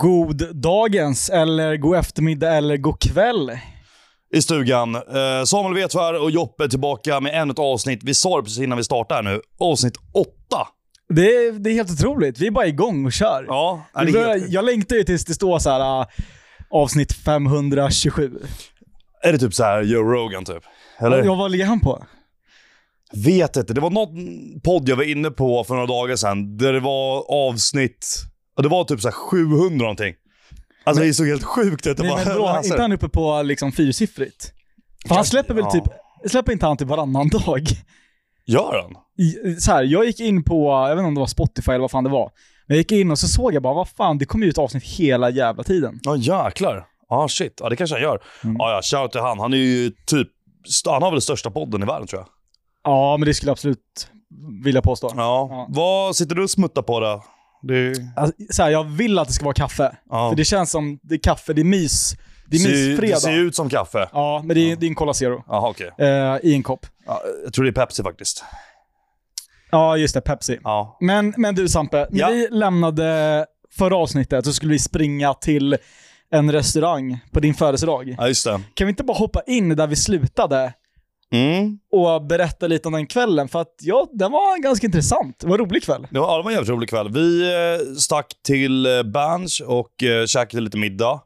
[0.00, 3.50] God dagens, eller god eftermiddag, eller god kväll.
[4.34, 4.94] i stugan.
[4.94, 8.00] Eh, Samuel Vetvär och Joppe tillbaka med ännu ett avsnitt.
[8.02, 9.40] Vi sa det precis innan vi startade nu.
[9.58, 10.68] Avsnitt åtta.
[11.08, 12.38] Det är, det är helt otroligt.
[12.38, 13.44] Vi är bara igång och kör.
[13.48, 16.06] Ja, är det börjar, helt, jag längtar ju tills det står så här uh,
[16.70, 18.38] avsnitt 527.
[19.22, 20.62] är det typ så här Joe Rogan typ?
[20.98, 21.24] Eller?
[21.24, 22.04] Ja, vad ligger han på?
[23.12, 23.74] Vet inte.
[23.74, 27.32] Det var någon podd jag var inne på för några dagar sedan där det var
[27.32, 28.06] avsnitt,
[28.60, 30.14] och det var typ så här 700 någonting.
[30.84, 32.70] Alltså det är så helt sjukt jag Nej, bara men läser.
[32.70, 34.52] inte han uppe på liksom fyrsiffrigt?
[35.08, 35.70] För han släpper väl Ja.
[35.70, 35.84] typ,
[36.30, 37.66] släpper inte han typ varannan dag?
[38.46, 38.94] Gör han?
[39.60, 41.90] Så här, jag gick in på, jag vet inte om det var Spotify eller vad
[41.90, 42.30] fan det var.
[42.66, 44.58] Men jag gick in och så såg jag bara, vad fan, det kommer ju ut
[44.58, 46.00] avsnitt hela jävla tiden.
[46.02, 46.86] Ja jäklar.
[47.08, 48.22] Ja ah, shit, ja det kanske han gör.
[48.44, 48.56] Mm.
[48.58, 49.38] Ja ja, shout till han.
[49.38, 50.28] Han är ju typ,
[50.86, 52.28] han har väl största podden i världen tror jag.
[52.84, 54.10] Ja, men det skulle jag absolut
[54.64, 55.12] vilja påstå.
[55.16, 55.48] Ja.
[55.50, 55.66] Ja.
[55.68, 57.24] Vad sitter du och smuttar på då?
[57.62, 57.94] Det...
[58.16, 59.96] Alltså, så här, jag vill att det ska vara kaffe.
[60.10, 60.30] Ja.
[60.30, 62.14] För det känns som, det är kaffe, det är mys.
[62.46, 63.16] Det är mysfredag.
[63.16, 64.08] det ser ut som kaffe.
[64.12, 65.44] Ja, men det är, det är en Cola Zero.
[65.48, 65.90] Jaha okej.
[65.98, 66.86] Eh, I en kopp.
[67.06, 68.44] Ja, jag tror det är Pepsi faktiskt.
[69.70, 70.20] Ja, just det.
[70.20, 70.58] Pepsi.
[70.64, 70.96] Ja.
[71.00, 72.28] Men, men du Sampe, när Ja.
[72.28, 75.76] vi lämnade förra avsnittet så skulle vi springa till
[76.32, 78.14] en restaurang på din födelsedag.
[78.18, 78.60] Ja just det.
[78.74, 80.72] Kan vi inte bara hoppa in där vi slutade
[81.32, 81.78] Mm.
[81.92, 83.48] och berätta lite om den kvällen?
[83.48, 85.38] För att ja, den var ganska intressant.
[85.38, 86.06] Det var en rolig kväll.
[86.10, 87.12] Ja, det var en jävligt rolig kväll.
[87.12, 91.20] Vi eh, stack till eh, Berns och eh, käkade lite middag.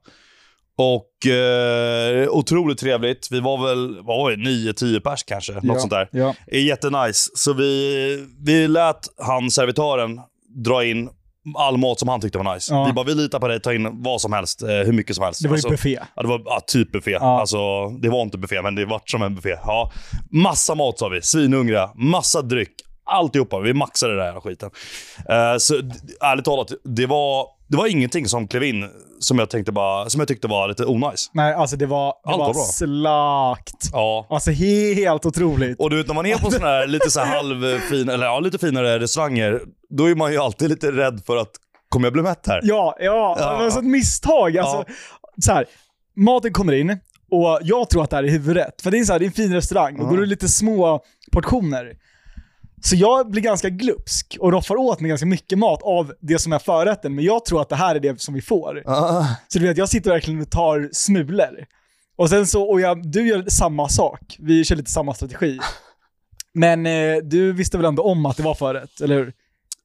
[0.76, 3.28] Och eh, otroligt trevligt.
[3.30, 5.52] Vi var väl, vad var det, 9-10 pers kanske?
[5.52, 5.78] Något ja.
[5.78, 6.08] sånt där.
[6.12, 6.34] Ja.
[6.52, 7.30] jättenice.
[7.34, 10.20] Så vi, vi lät han, servitören,
[10.64, 11.10] dra in
[11.56, 12.74] all mat som han tyckte var nice.
[12.74, 12.84] Ja.
[12.84, 15.24] Vi bara, vi litar på dig, ta in vad som helst, eh, hur mycket som
[15.24, 15.42] helst.
[15.42, 15.98] Det var ju Alltså, buffé.
[16.14, 17.10] Ja, det var ja, typ buffé.
[17.10, 17.40] Ja.
[17.40, 19.56] Alltså, det var inte buffé, men det vart som en buffé.
[19.64, 19.92] Ja.
[20.30, 22.72] Massa mat sa vi, svinhungriga, massa dryck.
[23.06, 24.70] Alltihopa, vi maxade den här skiten.
[25.28, 25.74] Eh, så
[26.20, 28.88] ärligt talat, det var, det var ingenting som klev in
[29.20, 31.30] som jag, tänkte bara, som jag tyckte var lite onajs.
[31.32, 32.62] Nej, alltså det var, det Allt var var bra.
[32.62, 33.90] slakt.
[33.92, 34.26] Ja.
[34.30, 35.80] Alltså helt otroligt.
[35.80, 38.40] Och du vet när man är på sådana här lite så här halvfin, eller ja,
[38.40, 39.60] lite finare restauranger,
[39.90, 41.50] då är man ju alltid lite rädd för att
[41.88, 42.60] kommer jag bli mätt här?
[42.62, 43.52] Ja, ja, Ja.
[43.58, 44.58] det var så ett misstag.
[44.58, 44.84] Alltså,
[45.40, 45.64] så här,
[46.16, 46.90] maten kommer in
[47.30, 48.82] och jag tror att det här är huvudrätt.
[48.82, 50.48] För det är, så här, det är en fin restaurang och då är det lite
[50.48, 51.00] små
[51.32, 51.92] portioner.
[52.84, 56.52] Så jag blir ganska glupsk och roffar åt mig ganska mycket mat av det som
[56.52, 58.82] är förrätten, men jag tror att det här är det som vi får.
[58.86, 59.26] Ah.
[59.48, 61.66] Så du vet, jag sitter verkligen och tar smulor.
[62.16, 64.36] Och sen så, och jag, du gör samma sak.
[64.38, 65.58] Vi kör lite samma strategi.
[66.54, 69.32] Men eh, du visste väl ändå om att det var förrätt, eller hur?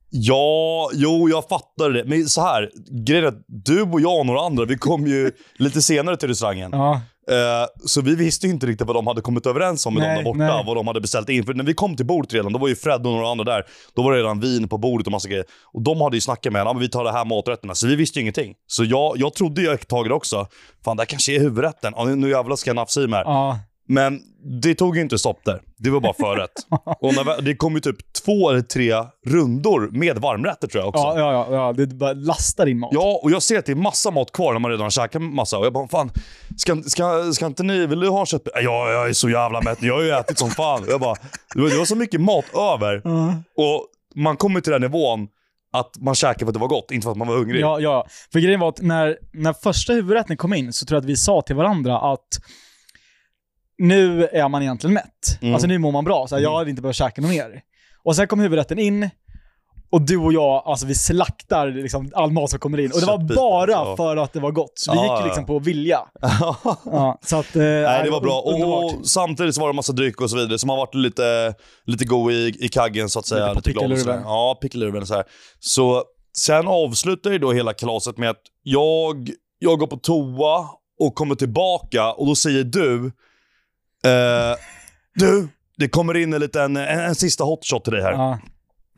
[0.10, 2.06] Ja, jo jag fattar det.
[2.06, 2.72] Men så här,
[3.06, 6.30] grejen är att du och jag och några andra, vi kom ju lite senare till
[6.30, 6.70] restaurangen.
[6.74, 7.02] Ja.
[7.30, 10.18] Eh, så vi visste inte riktigt vad de hade kommit överens om med Nej, de
[10.18, 10.64] där borta, nej.
[10.66, 11.46] vad de hade beställt in.
[11.46, 13.64] För när vi kom till bordet redan, då var ju Fred och några andra där.
[13.96, 15.46] Då var det redan vin på bordet och massa grejer.
[15.74, 17.76] Och de hade ju snackat med ja, men vi tar det här maträtterna.
[17.76, 18.54] Så vi visste ju ingenting.
[18.68, 20.48] Så jag, jag trodde ju ett tag också,
[20.86, 21.94] fan det här kanske är huvudrätten.
[21.96, 23.24] Ja, nu jävlar ska jag nafsa i mig här.
[23.26, 23.60] Ja.
[23.90, 24.22] Men
[24.62, 25.62] det tog ju inte stopp där.
[25.78, 26.52] Det var bara förrätt.
[27.02, 28.94] och när, det kom ju typ två eller tre
[29.28, 31.02] rundor med varmrätter tror jag också.
[31.02, 32.90] Ja, ja, ja, ja, det bara lastar in mat.
[32.94, 35.22] Ja, och jag ser att det är massa mat kvar när man redan har käkat
[35.22, 35.58] massa.
[35.58, 36.12] Och jag bara, fan,
[36.58, 38.48] ska, ska, ska inte ni, vill du ha kött?
[38.54, 39.82] Ja, jag är så jävla mätt.
[39.82, 40.86] Jag har ju ätit som fan.
[40.90, 41.16] Jag bara,
[41.54, 43.02] det var, det var så mycket mat över.
[43.04, 43.34] Ja.
[43.58, 45.28] Och man kommer till den nivån
[45.74, 47.62] att man käkar för att det var gott, inte för att man var hungrig.
[47.62, 48.08] Ja, ja.
[48.32, 51.16] För grejen var att när, när första huvudrätten kom in så tror jag att vi
[51.16, 52.28] sa till varandra att
[53.80, 55.42] nu är man egentligen mätt.
[55.42, 55.54] Mm.
[55.54, 57.62] Alltså nu mår man bra, så här, jag hade inte behövt käka något mer.
[58.04, 59.10] Och sen kom huvudrätten in
[59.92, 62.92] och du och jag, alltså vi slaktar liksom all mat som kommer in.
[62.92, 64.72] Och det var bara för att det var gott.
[64.76, 66.00] Så vi Ja, gick liksom på vilja.
[66.86, 68.40] Ja, så att, eh, Nej, det var bra.
[68.40, 71.54] Och, och samtidigt så var det massa dryck och så vidare som har varit lite,
[71.86, 73.54] lite god i, i kaggen så att säga.
[73.54, 74.22] Lite på glad pickelurven.
[74.24, 75.24] Ja, pickelurven och så här.
[75.60, 76.04] Så
[76.38, 79.30] sen avslutar ju då hela kalaset med att jag,
[79.60, 80.70] jag går på toa
[81.00, 83.12] och kommer tillbaka och då säger du,
[84.06, 84.58] eh,
[85.16, 88.12] du, det kommer in en liten, en, en sista hotshot till dig här.
[88.12, 88.40] Ja.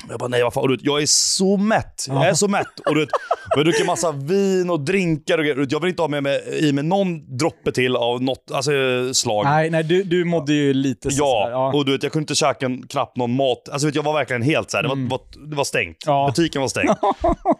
[0.09, 2.05] Jag bara, nej vad fan, och du vet, jag är så mätt.
[2.07, 2.79] Jag är så mätt.
[2.85, 3.09] Och du vet,
[3.55, 5.55] jag dricker massa vin och drinkar och grejer.
[5.55, 8.51] Du vet, Jag vill inte ha med mig, i mig någon droppe till av något
[8.53, 8.71] alltså,
[9.13, 9.45] slag.
[9.45, 11.73] Nej, nej du, du mådde ju lite så Ja, här, ja.
[11.73, 13.69] och du vet, jag kunde inte käka en, knappt någon mat.
[13.71, 15.97] Alltså, vet, jag var verkligen helt såhär, det, var, var, det var stängt.
[16.05, 16.31] Ja.
[16.35, 16.89] Butiken var stängd.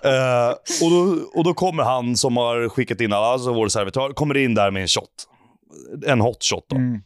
[0.04, 0.50] Eh,
[0.84, 4.38] och, då, och då kommer han som har skickat in alla, alltså vår servitör, kommer
[4.38, 5.06] in där med en shot.
[6.06, 6.76] En hot shot då.
[6.76, 7.02] Mm.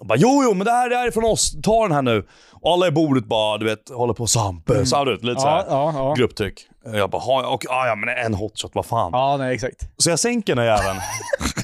[0.00, 1.52] Och bara, jo, jo, men det här, det här är från oss.
[1.62, 2.26] Ta den här nu.
[2.62, 4.86] Och alla i bordet bara, du vet, håller på Sampe.
[4.86, 5.34] Så, vet, lite Mm.
[5.34, 6.14] Ja, såhär ja, ja.
[6.14, 6.66] grupptryck.
[6.84, 9.10] Jag bara, ha, och, ah, ja men en hot shot, vad fan.
[9.12, 9.80] Ja, nej exakt.
[9.96, 11.00] Så jag sänker den här jäveln.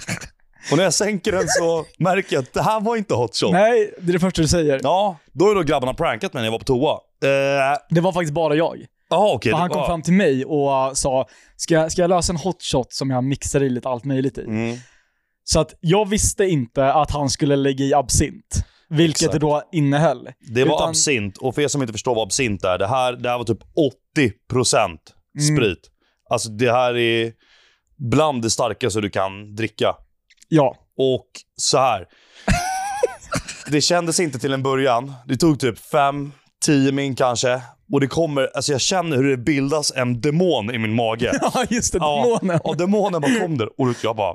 [0.70, 3.52] och när jag sänker den så märker jag att det här var inte hot shot.
[3.52, 4.80] Nej, det är det första du säger.
[4.82, 6.92] Ja, då är då grabbarna prankat mig när jag var på toa.
[6.92, 8.86] Eh, Det var faktiskt bara jag.
[9.10, 9.52] Okej.
[9.52, 12.62] För han kom fram till mig och uh, sa, ska, ska jag lösa en hot
[12.62, 14.44] shot som jag mixar i lite allt möjligt i?
[14.44, 14.76] Mm.
[15.48, 18.64] Så att jag visste inte att han skulle lägga i absint.
[18.88, 19.32] Vilket Exakt.
[19.32, 20.28] det då innehöll.
[20.54, 23.12] Det var Utan- absint, och för er som inte förstår vad absint är, det här,
[23.12, 23.60] det här var typ
[24.16, 24.98] 80%
[25.38, 25.56] Mm.
[25.56, 25.78] sprit.
[26.30, 27.32] Alltså det här är
[28.10, 29.94] bland det starkaste du kan dricka.
[30.48, 30.76] Ja.
[30.98, 31.26] Och
[31.56, 32.06] så här.
[33.70, 35.12] det kändes inte till en början.
[35.26, 37.62] Det tog typ 5-10 min kanske.
[37.92, 41.32] Och det kommer, alltså jag känner hur det bildas en demon i min mage.
[41.54, 41.98] Ja, just det.
[41.98, 42.60] Ja, Demonen.
[42.64, 44.34] Och demonen bara kom där och jag bara...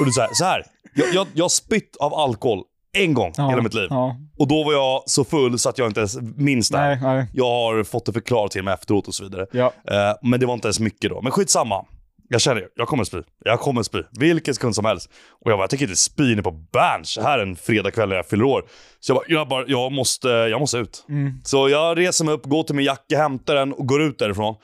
[0.00, 0.62] Och du, så här, så här.
[0.94, 2.62] Jag, jag, jag spytt av alkohol
[2.96, 3.86] en gång Ja, hela mitt liv.
[3.90, 4.16] Ja.
[4.38, 6.78] Och då var jag så full så att jag inte ens minns det.
[6.78, 7.26] Nej, nej.
[7.32, 9.46] Jag har fått det förklarat till mig efteråt och så vidare.
[9.52, 9.72] Ja.
[9.90, 11.22] Eh, men det var inte ens mycket då.
[11.22, 11.84] Men skitsamma.
[12.28, 12.66] Jag känner det.
[12.76, 13.18] Jag kommer spy.
[13.44, 13.98] Jag kommer spy.
[14.18, 15.10] Vilken sekund som helst.
[15.44, 18.26] Och jag bara, jag tänker inte spy inne på Berns här en fredagkväll när jag
[18.26, 18.64] fyller år.
[19.00, 21.04] Så jag bara, jag, bara, jag, måste, jag måste ut.
[21.08, 21.32] Mm.
[21.44, 24.54] Så jag reser mig upp, går till min jacka, hämtar den och går ut därifrån.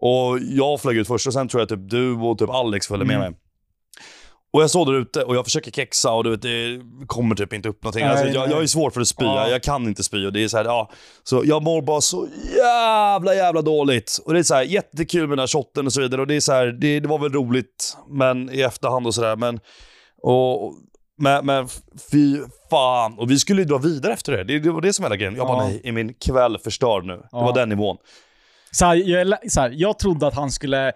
[0.00, 3.06] Och jag flög ut först och sen tror jag typ du och typ Alex följde
[3.06, 3.30] med Mm.
[3.32, 3.40] mig.
[4.52, 7.52] Och jag står där ute och jag försöker kexa och du vet, det kommer typ
[7.52, 8.02] inte upp någonting.
[8.04, 9.48] Nej, alltså, jag, jag är svår för att spy, Ja.
[9.48, 10.90] jag kan inte spy och det är så här, ja.
[11.22, 14.18] Så jag mår bara så jävla, jävla dåligt.
[14.24, 16.34] Och det är så här jättekul med den här shotten och så vidare och det
[16.34, 19.36] är så här, det, det var väl roligt, men i efterhand och sådär.
[19.36, 19.60] Men,
[20.22, 20.74] och,
[21.18, 21.68] men, men
[22.12, 22.36] fy
[22.70, 23.18] fan.
[23.18, 24.44] Och vi skulle ju dra vidare efter det.
[24.44, 25.36] Det, det var det som var hela grejen.
[25.36, 25.68] Jag bara, Ja.
[25.68, 27.16] nej, är min kväll förstörd nu?
[27.16, 27.42] Det Ja.
[27.42, 27.96] var den nivån.
[28.70, 30.92] Så här, jag, så här, jag trodde att han skulle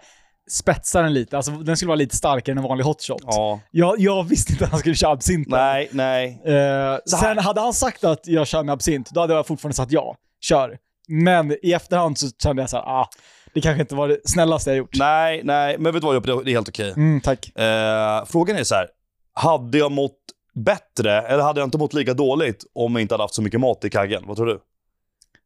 [0.49, 1.37] spetsa den lite.
[1.37, 3.21] Alltså den skulle vara lite starkare än en vanlig hot shot.
[3.25, 3.59] Ja.
[3.71, 5.47] Jag, jag visste inte att han skulle köra absint.
[5.47, 6.41] Nej, nej.
[6.45, 9.91] Eh, sen hade han sagt att jag kör med absint, då hade jag fortfarande sagt
[9.91, 10.15] ja.
[10.41, 10.77] Kör.
[11.07, 13.09] Men i efterhand så kände jag så här, ah,
[13.53, 14.95] det kanske inte var det snällaste jag gjort.
[14.95, 15.77] Nej, nej.
[15.77, 16.93] Men vet du vad, det är helt okej.
[16.95, 17.57] Mm, tack.
[17.57, 18.87] Eh, frågan är så här.
[19.33, 20.17] Hade jag mått
[20.53, 23.59] bättre, eller hade jag inte mått lika dåligt om jag inte hade haft så mycket
[23.59, 24.23] mat i kaggen?
[24.27, 24.59] Vad tror du?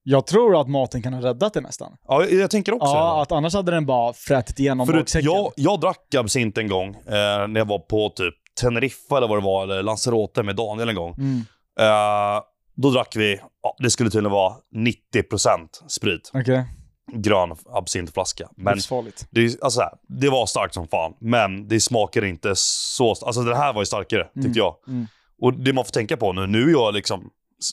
[0.03, 1.92] Jag tror att maten kan ha räddat det nästan.
[2.07, 5.31] Ja, jag, tänker också Ja, att annars hade den bara frätit igenom För magsäcken.
[5.31, 9.38] jag, jag drack absint en gång eh, när jag var på typ Teneriffa eller vad
[9.38, 11.13] det var, eller Lanzarote med Daniel en gång.
[11.18, 11.42] Mm,
[11.80, 12.42] Eh,
[12.75, 16.31] då drack vi, ja, det skulle tydligen vara 90% sprit.
[16.33, 16.65] Okej,
[17.13, 18.50] Grön absintflaska.
[18.57, 19.27] Men livsfarligt.
[19.31, 23.09] det, är- alltså, så här, det var starkt som fan, men det smakar inte så...
[23.09, 24.75] Alltså det här var ju starkare, tyckte Mm, jag.
[24.88, 25.07] mm.
[25.42, 27.19] Och det man får tänka på nu, nu är jag liksom
[27.59, 27.71] s-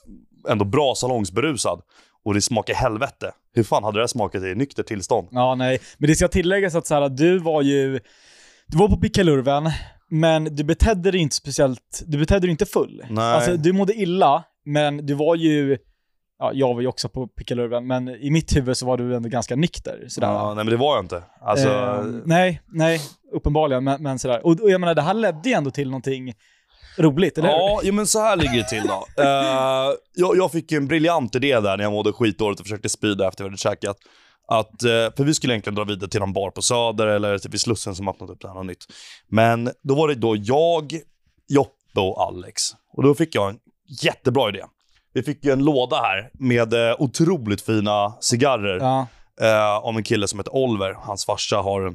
[0.49, 1.81] ändå bra salongsberusad.
[2.25, 3.33] Och det smakar helvete.
[3.55, 5.29] Hur fan hade det smakat i nyktert tillstånd?
[5.31, 5.81] Ja, nej.
[5.99, 8.01] Men det ska tilläggas att så här, du var ju...
[8.67, 9.71] Du var på pickalurven,
[10.11, 12.03] men du betedde dig inte speciellt...
[12.07, 13.05] Du betedde dig inte full.
[13.11, 13.35] Nej.
[13.35, 15.79] Alltså, du mådde illa, men du var ju...
[16.39, 19.29] Ja, jag var ju också på pickalurven, men i mitt huvud så var du ändå
[19.29, 20.05] ganska nykter.
[20.09, 20.29] Sådär.
[20.29, 21.23] Ja, nej men det var jag inte.
[21.41, 23.01] Alltså, Eh, nej, nej,
[23.33, 24.47] uppenbarligen, men, men sådär.
[24.47, 26.35] Och, och jag menar, det här ledde ju ändå till någonting
[26.99, 27.49] roligt, eller?
[27.49, 29.07] Ja, ja, men så här ligger det till då.
[29.23, 33.29] Eh, jag, jag fick en briljant idé där när jag mådde skitdåligt och försökte spyda
[33.29, 33.97] efter vi hade käkat.
[34.49, 37.55] Att, eh, för vi skulle egentligen dra vidare till någon bar på Söder eller typ
[37.55, 38.85] vid Slussen som öppnat upp där något nytt.
[39.29, 40.93] Men då var det då jag,
[41.49, 42.63] Joppe och Alex.
[42.97, 43.59] Och då fick jag en
[44.03, 44.63] jättebra idé.
[45.15, 49.07] Vi fick ju en låda här med eh, otroligt fina cigarrer Ja.
[49.41, 50.95] eh, av en kille som heter Oliver.
[50.99, 51.95] Hans farsa har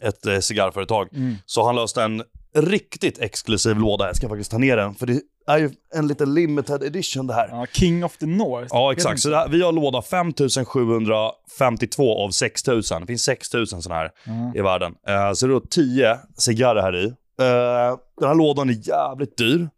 [0.00, 1.08] ett eh, cigarrföretag.
[1.14, 1.36] Mm.
[1.46, 2.22] Så han löste en
[2.54, 4.06] riktigt exklusiv låda.
[4.06, 7.34] Jag ska faktiskt ta ner den, för det är ju en liten limited edition det
[7.34, 7.48] här.
[7.48, 8.68] ja, King of the North.
[8.70, 9.20] Ja, exakt.
[9.20, 13.00] Så här, vi har låda 5752 av 6000.
[13.00, 14.52] Det finns 6000 sådana här Ja.
[14.54, 14.94] i världen.
[15.08, 17.04] Eh, så det är då 10 cigarrer här i.
[17.40, 19.68] Eh, den här lådan är jävligt dyr.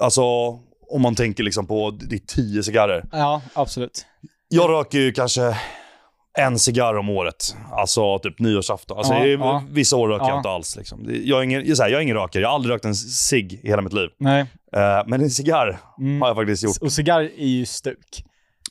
[0.00, 0.22] Alltså,
[0.90, 3.04] om man tänker liksom på, det är 10 cigarrer.
[3.12, 4.06] ja, absolut.
[4.48, 5.56] Jag röker ju kanske
[6.38, 7.56] en cigarr om året.
[7.72, 8.98] Alltså typ nyårsafton.
[8.98, 9.62] Alltså, Ja, ja.
[9.70, 10.30] Vissa år röker Ja.
[10.30, 10.76] jag inte alls.
[10.76, 11.06] Liksom.
[11.24, 12.42] Jag, är ingen, så här, jag är ingen rökare.
[12.42, 14.08] Jag har aldrig rökt en cigg i hela mitt liv.
[14.18, 14.40] Nej.
[14.76, 16.20] Eh, men en cigarr Mm.
[16.22, 16.76] har jag faktiskt gjort.
[16.80, 18.24] Och cigarr är ju stuk.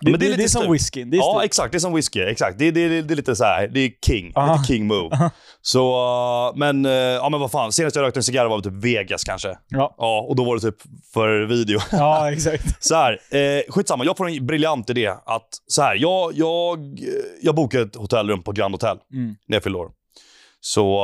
[0.06, 1.04] Det, men det är det, lite det är som whisky.
[1.04, 1.72] Det är Ja, exakt.
[1.72, 2.22] Det är som whisky.
[2.22, 2.60] Exakt.
[2.60, 4.32] Det, det, det, är lite så här, det är king.
[4.36, 4.54] Aha.
[4.54, 5.16] Lite king move.
[5.16, 5.30] Aha.
[5.62, 5.96] Så,
[6.52, 7.72] uh, men, uh, ja men vad fan.
[7.72, 9.58] Senast jag rökte en cigarr var väl typ Vegas kanske.
[9.68, 9.96] Ja.
[9.98, 10.78] Ja, och då var det typ
[11.14, 11.80] för video.
[11.92, 12.64] ja, exakt.
[12.86, 14.06] Så här, eh, skitsamma.
[14.06, 15.08] Jag får en briljant idé.
[15.26, 19.36] Att så här, jag, jag, eh, jag bokade ett hotellrum på Grand Hotel Mm.
[19.48, 19.92] när jag fyllde år.
[20.62, 21.02] Så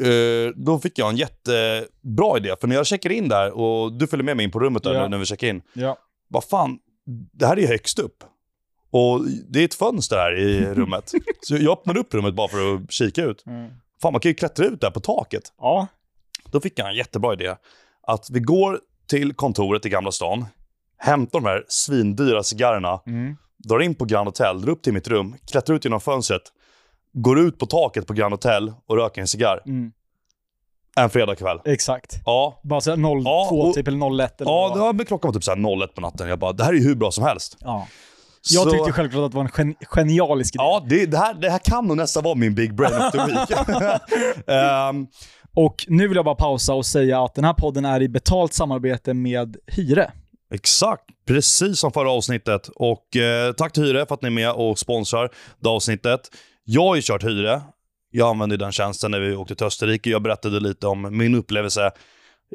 [0.00, 2.54] uh, eh, då fick jag en jättebra idé.
[2.60, 4.94] För när jag checkar in där och du följer med mig in på rummet där
[4.94, 5.00] Ja.
[5.00, 5.62] när, när vi checkar in.
[5.72, 5.96] Ja.
[6.28, 6.78] Vad fan,
[7.32, 8.24] det här är högst upp.
[8.90, 11.12] Och det är ett fönster här i rummet.
[11.40, 13.46] Så jag öppnade upp rummet bara för att kika ut.
[13.46, 13.70] Mm.
[14.02, 15.42] Fan, man kan ju klättra ut där på taket.
[15.58, 15.86] Ja.
[16.50, 17.54] Då fick jag en jättebra idé.
[18.06, 20.46] Att vi går till kontoret i Gamla stan,
[20.98, 23.36] hämtar de här svindyra cigarrerna, Mm.
[23.58, 26.42] drar in på Grand Hotel, drar upp till mitt rum, klättrar ut genom fönstret,
[27.12, 29.60] går ut på taket på Grand Hotel och röker en cigarr.
[29.66, 29.92] Mm.
[30.96, 31.58] En fredagkväll.
[31.64, 32.20] Exakt.
[32.24, 32.60] Ja.
[32.62, 35.44] Bara såhär 02 Ja, och- typ, eller 01 eller Ja, det var, klockan var typ
[35.44, 36.28] så här 01 på natten.
[36.28, 37.56] Jag bara, det här är ju hur bra som helst.
[37.60, 37.86] Ja.
[38.52, 40.62] Jag Så- tyckte självklart att det var en gen genialisk idé.
[40.64, 43.18] Ja, det, det, här, det här kan nog nästan vara min big brain of the
[43.18, 43.50] week.
[44.46, 45.06] Ehm,
[45.56, 48.52] Och nu vill jag bara pausa och säga att den här podden är i betalt
[48.54, 50.10] samarbete med Hyre.
[50.54, 52.68] Exakt, precis som förra avsnittet.
[52.76, 56.20] Och eh, tack till Hyre för att ni är med och sponsrar det avsnittet.
[56.64, 57.62] Jag har ju kört Hyre.
[58.16, 60.10] Jag använde den tjänsten när vi åkte till Österrike.
[60.10, 61.90] Jag berättade lite om min upplevelse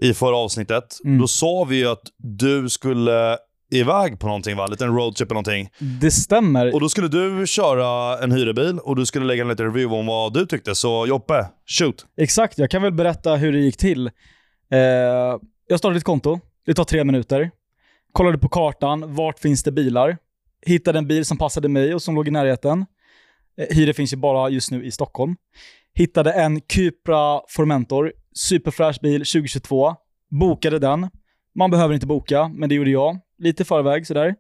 [0.02, 0.98] i förra avsnittet.
[1.06, 1.20] Mm.
[1.20, 3.38] Då sa vi ju att du skulle
[3.72, 4.64] iväg på någonting va?
[4.64, 5.70] En liten roadtrip eller någonting.
[6.02, 6.74] Det stämmer.
[6.74, 10.06] Och då skulle du köra en hyrebil och du skulle lägga en liten review om
[10.06, 10.76] vad du tyckte.
[10.76, 12.06] Så Joppe, shoot.
[12.18, 14.08] Exakt, jag kan väl berätta hur det gick till.
[14.08, 14.82] Eh,
[15.68, 17.52] jag startade ett konto, det tar tre minuter.
[18.12, 20.18] Kollade på kartan, vart finns det bilar?
[20.66, 22.86] Hittade en bil som passade mig och som låg i närheten.
[23.60, 25.36] Eh, Hyre finns ju bara just nu i Stockholm.
[25.94, 29.96] Hittade en Cupra Formentor, superfräsch bil 2022.
[30.30, 31.10] Bokade den.
[31.56, 33.20] Man behöver inte boka, men det gjorde jag.
[33.38, 34.36] Lite förväg sådär.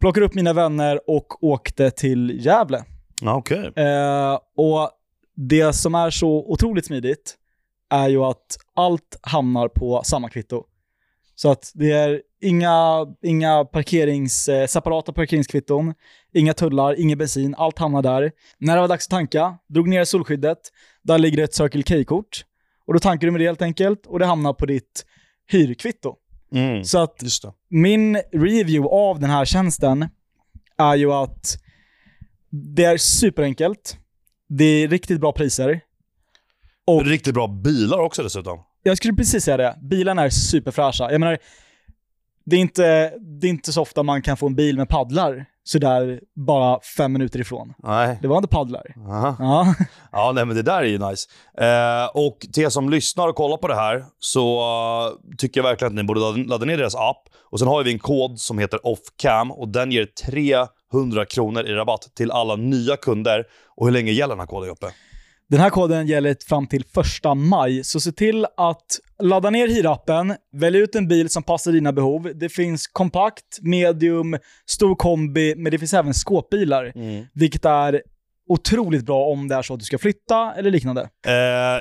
[0.00, 2.84] Plockade upp mina vänner och åkte till Gävle.
[3.22, 3.72] Okej.
[3.76, 4.90] Eh, och
[5.36, 7.36] det som är så otroligt smidigt
[7.90, 10.64] är ju att allt hamnar på samma kvitto.
[11.34, 15.94] Så att det är inga, inga parkerings, eh, separata parkeringskvitton,
[16.34, 18.32] inga tullar, ingen bensin, allt hamnar där.
[18.58, 20.58] När det var dags att tanka, drog ner solskyddet,
[21.02, 22.44] där ligger ett Circle K-kort.
[22.86, 25.04] Och då tankar du med det helt enkelt och det hamnar på ditt
[25.50, 26.14] hyrkvitto.
[26.54, 26.84] Mm.
[26.84, 27.22] Så att
[27.70, 30.08] min review av den här tjänsten
[30.78, 31.56] är ju att
[32.50, 33.96] det är superenkelt.
[34.48, 35.80] Det är riktigt bra priser.
[36.86, 38.58] Och- Riktigt bra bilar också dessutom.
[38.82, 39.78] Jag skulle precis säga det.
[39.82, 41.12] Bilarna är superfräscha.
[41.12, 41.38] Jag menar,
[42.50, 45.46] det är, inte, det är inte så ofta man kan få en bil med paddlar
[45.64, 47.72] sådär bara fem minuter ifrån.
[47.78, 48.18] Nej.
[48.22, 48.94] Det var inte paddlar.
[49.08, 49.36] Aha.
[49.38, 49.74] Ja,
[50.12, 51.28] Ja, nej, men det där är ju nice.
[51.58, 55.64] Eh, och till er som lyssnar och kollar på det här så eh, tycker jag
[55.68, 57.22] verkligen att ni borde ladda, ladda ner deras app.
[57.50, 60.06] Och sen har vi en kod som heter offcam och den ger
[60.92, 63.44] 300 kronor i rabatt till alla nya kunder.
[63.76, 64.86] Och hur länge gäller den här koden Joppe?
[65.50, 68.86] Den här koden gäller fram till första maj, så se till att
[69.22, 72.30] ladda ner hyrappen, välj ut en bil som passar dina behov.
[72.34, 76.92] Det finns kompakt, medium, stor kombi, men det finns även skåpbilar,
[77.34, 78.02] vilket är
[78.48, 81.00] otroligt bra om det är så att du ska flytta eller liknande.
[81.26, 81.32] Eh,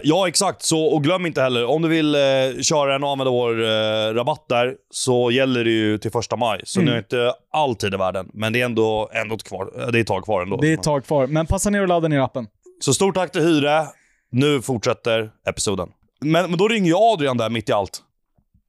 [0.04, 0.62] ja, exakt.
[0.64, 2.22] Så, och glöm inte heller, om du vill eh,
[2.62, 6.62] köra en och använda vår eh, rabatt där så gäller det ju till första maj.
[6.64, 6.86] Så Mm.
[6.86, 10.00] ni har inte all tid i världen, men det är ändå, ändå kvar, eh, det
[10.00, 10.58] är ett tag kvar ändå.
[10.58, 12.48] Det är ett tag kvar, men passa ner och ladda ner appen.
[12.80, 13.88] Så stort tack till Hyre.
[14.32, 15.90] Nu fortsätter episoden.
[16.22, 18.04] Men, men då ringer ju Adrian där mitt i allt.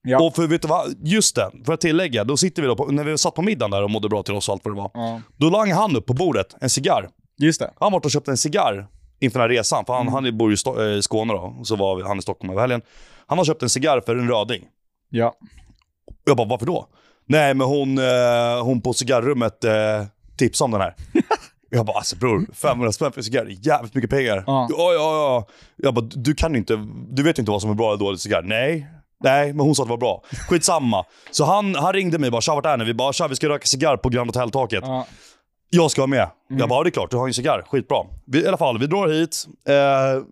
[0.03, 0.23] Ja.
[0.23, 0.95] Och för vet du vad?
[1.05, 2.25] Just det, för att tillägga.
[2.25, 4.35] Då sitter vi då på, när vi satt på middagen där och mådde bra till
[4.35, 4.91] oss och allt vad det var.
[4.95, 5.21] Ja.
[5.37, 7.09] Då langade han upp på bordet en cigarr.
[7.39, 7.71] Just det.
[7.81, 8.87] Han var och köpte en cigarr
[9.21, 9.85] inför den här resan.
[9.85, 11.57] För han, han bor ju i Sto- i Skåne då.
[11.61, 12.83] Och så var han i Stockholm över helgen.
[13.27, 14.65] Han har köpt en cigarr för en röding.
[15.11, 15.35] Ja.
[16.07, 16.87] Och jag bara, varför då?
[17.27, 19.73] Nej, men hon, eh, hon på cigarrummet eh,
[20.37, 20.95] tipsade om den här.
[21.71, 24.45] Jag bara, alltså bror, 500 spänn för en cigarr, är jävligt mycket pengar.
[24.47, 24.69] Ja.
[24.71, 25.47] Ja, ja, ja.
[25.77, 28.43] Jag bara, du kan inte, du vet inte vad som är bra eller dålig cigarr.
[28.43, 28.87] Nej,
[29.25, 30.23] nej, men hon sa att det var bra.
[30.49, 31.05] Skitsamma.
[31.31, 32.85] Så han, han ringde mig bara, tja vart är ni?
[32.85, 34.85] Vi bara, tja vi ska röka cigarr på Grand Hotel-taket.
[34.87, 35.07] Ja.
[35.71, 36.29] Jag ska vara med.
[36.49, 37.63] Jag bara, ja, det är klart, du har ju en cigarr.
[37.67, 37.99] Skitbra.
[38.27, 39.45] Vi, I alla fall, vi drar hit.
[39.69, 39.75] Eh,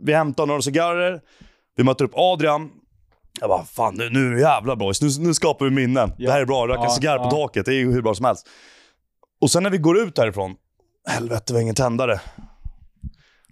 [0.02, 1.21] vi hämtar några cigarrer.
[1.76, 2.71] Vi möter upp Adrian.
[3.40, 5.02] Jag bara, fan nu, nu jävlar boys.
[5.02, 6.12] Nu, nu skapar vi minnen.
[6.18, 6.26] Ja.
[6.26, 6.68] Det här är bra.
[6.68, 8.47] Röka Ja, cigarr på taket, det är ju hur bra som helst.
[9.40, 10.54] Och sen när vi går ut härifrån,
[11.09, 12.21] helvete vi har ingen tändare.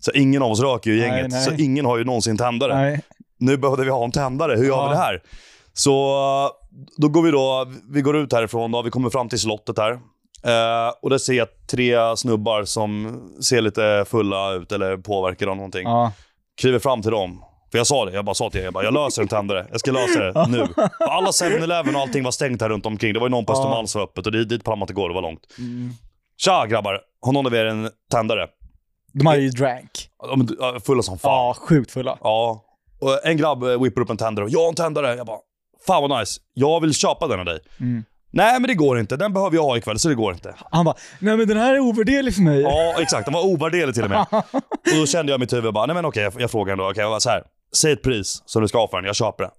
[0.01, 1.45] Så ingen av oss röker ju i Nej, gänget, nej.
[1.45, 2.75] så ingen har ju någonsin tändare.
[2.75, 3.01] Nej.
[3.39, 4.89] Nu behövde vi ha en tändare, hur gör Ja.
[4.89, 5.23] vi det här?
[5.73, 5.93] Så
[6.47, 6.51] eh,
[6.97, 9.93] då går vi då, vi går ut härifrån då, vi kommer fram till slottet här.
[10.45, 15.57] Eh, och där ser jag tre snubbar som ser lite fulla ut eller påverkade av
[15.57, 15.83] någonting.
[15.83, 16.13] Ja.
[16.61, 17.43] Kliver fram till dem.
[17.71, 19.67] För jag sa det, jag bara sa till er, jag, bara, jag löser en tändare.
[19.71, 20.67] Jag ska lösa det nu.
[20.75, 23.13] För alla 7-Eleven och allting var stängt här runt omkring.
[23.13, 23.53] Det var ju någon på.
[23.53, 25.41] Östermalm som var öppet och dit, dit pallar man inte gå, det var långt.
[25.59, 25.91] Mm.
[26.37, 28.49] Tja grabbar, har någon av er en tändare?
[29.13, 29.91] De hade ju drank.
[30.87, 31.33] Fulla som fan.
[31.33, 32.19] Ja, sjukt fulla.
[32.21, 32.65] Ja.
[33.01, 35.15] Och en grabb eh, whippar upp en tändare och jag har en tändare.
[35.15, 35.39] Jag bara,
[35.87, 36.41] fan vad nice.
[36.55, 37.59] Jag vill köpa den av dig.
[37.81, 38.05] Mm.
[38.31, 40.55] Nej men det går inte, den behöver jag ha ikväll så det går inte.
[40.71, 42.61] Han bara, nej men den här är ovärderlig för mig.
[42.61, 44.27] Ja exakt, den var ovärderlig till och med.
[44.33, 46.91] och då kände jag i mitt huvud bara, nej men okej jag, jag frågar ändå,
[46.91, 47.43] okej jag var så här.
[47.77, 49.53] Säg ett pris som du ska ha för den, jag köper den.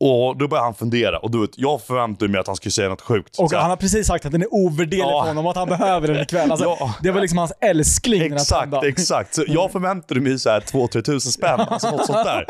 [0.00, 2.88] Och då började han fundera och du vet, jag förväntade mig att han skulle säga
[2.88, 3.38] något sjukt.
[3.38, 5.22] Och han har precis sagt att den är ovärderlig Ja.
[5.22, 6.50] för honom och att han behöver den ikväll.
[6.50, 6.94] Alltså, Ja.
[7.02, 8.86] Det var liksom hans älskling den Exakt, tändan.
[8.88, 9.34] exakt.
[9.34, 12.46] Så jag förväntade mig så här 2-3 tusen spänn, alltså något sånt där.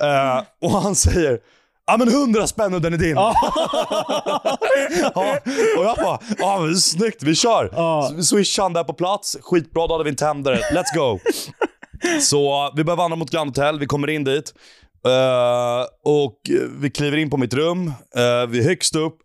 [0.36, 1.38] Eh, och han säger,
[1.86, 3.16] ja men 100 spänn och den är din.
[3.16, 3.34] ja,
[5.78, 7.70] och jag bara, ja men snyggt, vi kör.
[7.72, 8.06] Ja.
[8.10, 11.18] Så vi swishade han där på plats, skitbra, då hade vi en tändare, let's go.
[12.20, 14.54] Så vi börjar vandra mot Grand Hotel, vi kommer in dit.
[15.06, 16.40] Eh, och
[16.80, 19.16] vi kliver in på mitt rum, eh, vi är högst upp.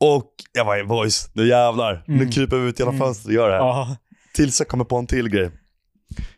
[0.00, 2.04] Och jag bara, boys, nu jävlar.
[2.06, 2.30] Nu Mm.
[2.30, 3.06] kryper vi ut genom Mm.
[3.06, 3.60] fönstret och gör det här.
[3.62, 3.96] Ja,
[4.34, 5.50] Tills jag kommer på en till grej.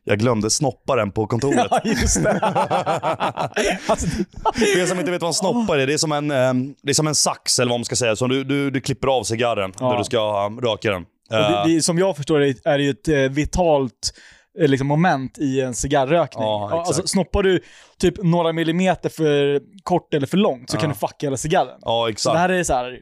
[0.04, 1.66] Jag glömde snopparen på kontoret.
[1.71, 2.30] ja just det.
[3.87, 4.06] alltså,
[4.54, 6.90] För er som inte vet vad en snoppar är, det är som en, eh, det
[6.90, 8.16] är som en sax eller vad man ska säga.
[8.16, 9.99] Som du, du, du klipper av cigarren Ja.
[9.99, 11.02] du ska um, röka den.
[11.30, 14.14] det, Eh, det, som jag förstår det är det ju ett vitalt
[14.59, 16.44] liksom, moment i en cigarrrökning.
[16.44, 17.61] Ja, alltså, snoppar du
[17.99, 20.80] typ några millimeter för kort eller för långt så Ja.
[20.80, 21.78] kan du fucka hela cigarren.
[21.82, 22.35] ja, Så exakt.
[22.35, 23.00] det här är så här.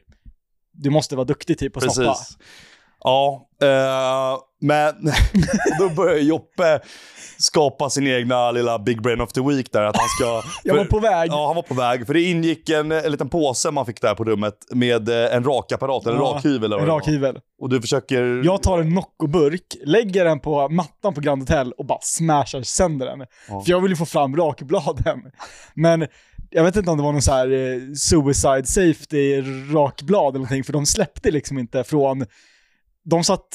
[0.73, 2.11] du måste vara duktig typ på att snoppa.
[2.11, 2.37] Precis.
[3.03, 4.93] Ja, eh, men
[5.79, 6.79] då börjar Joppe
[7.37, 9.81] skapa sin egna lilla big brain of the week där.
[9.83, 10.41] Att han ska...
[10.63, 11.31] Jag var på väg.
[11.31, 12.07] Ja, han var på väg.
[12.07, 15.43] För det ingick en, en liten påse man fick där på rummet med eh, en
[15.43, 16.73] rakapparat, eller Ja, rakhyvel.
[16.73, 17.39] eller En rakhyvel.
[17.61, 18.41] Och du försöker...
[18.45, 23.05] Jag tar en Nocco-burk, lägger den på mattan på Grand Hotel och bara smashar sönder
[23.05, 23.19] den.
[23.49, 23.61] Ja.
[23.61, 25.19] För jag vill ju få fram rakbladen.
[25.73, 26.07] Men
[26.49, 29.41] jag vet inte om det var någon så här eh, suicide safety
[29.73, 32.25] rakblad eller någonting, för de släppte liksom inte från...
[33.05, 33.47] De satt,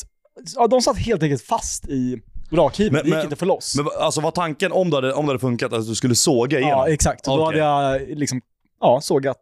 [0.57, 3.77] ja, de satt helt enkelt fast i rakhyveln, det gick inte att få loss.
[3.77, 6.59] Men alltså var tanken, om det hade, om det hade funkat, att du skulle såga
[6.59, 6.79] igenom?
[6.79, 7.29] ja, exakt.
[7.29, 8.41] Och Då hade jag liksom,
[8.81, 9.41] ja, sågat.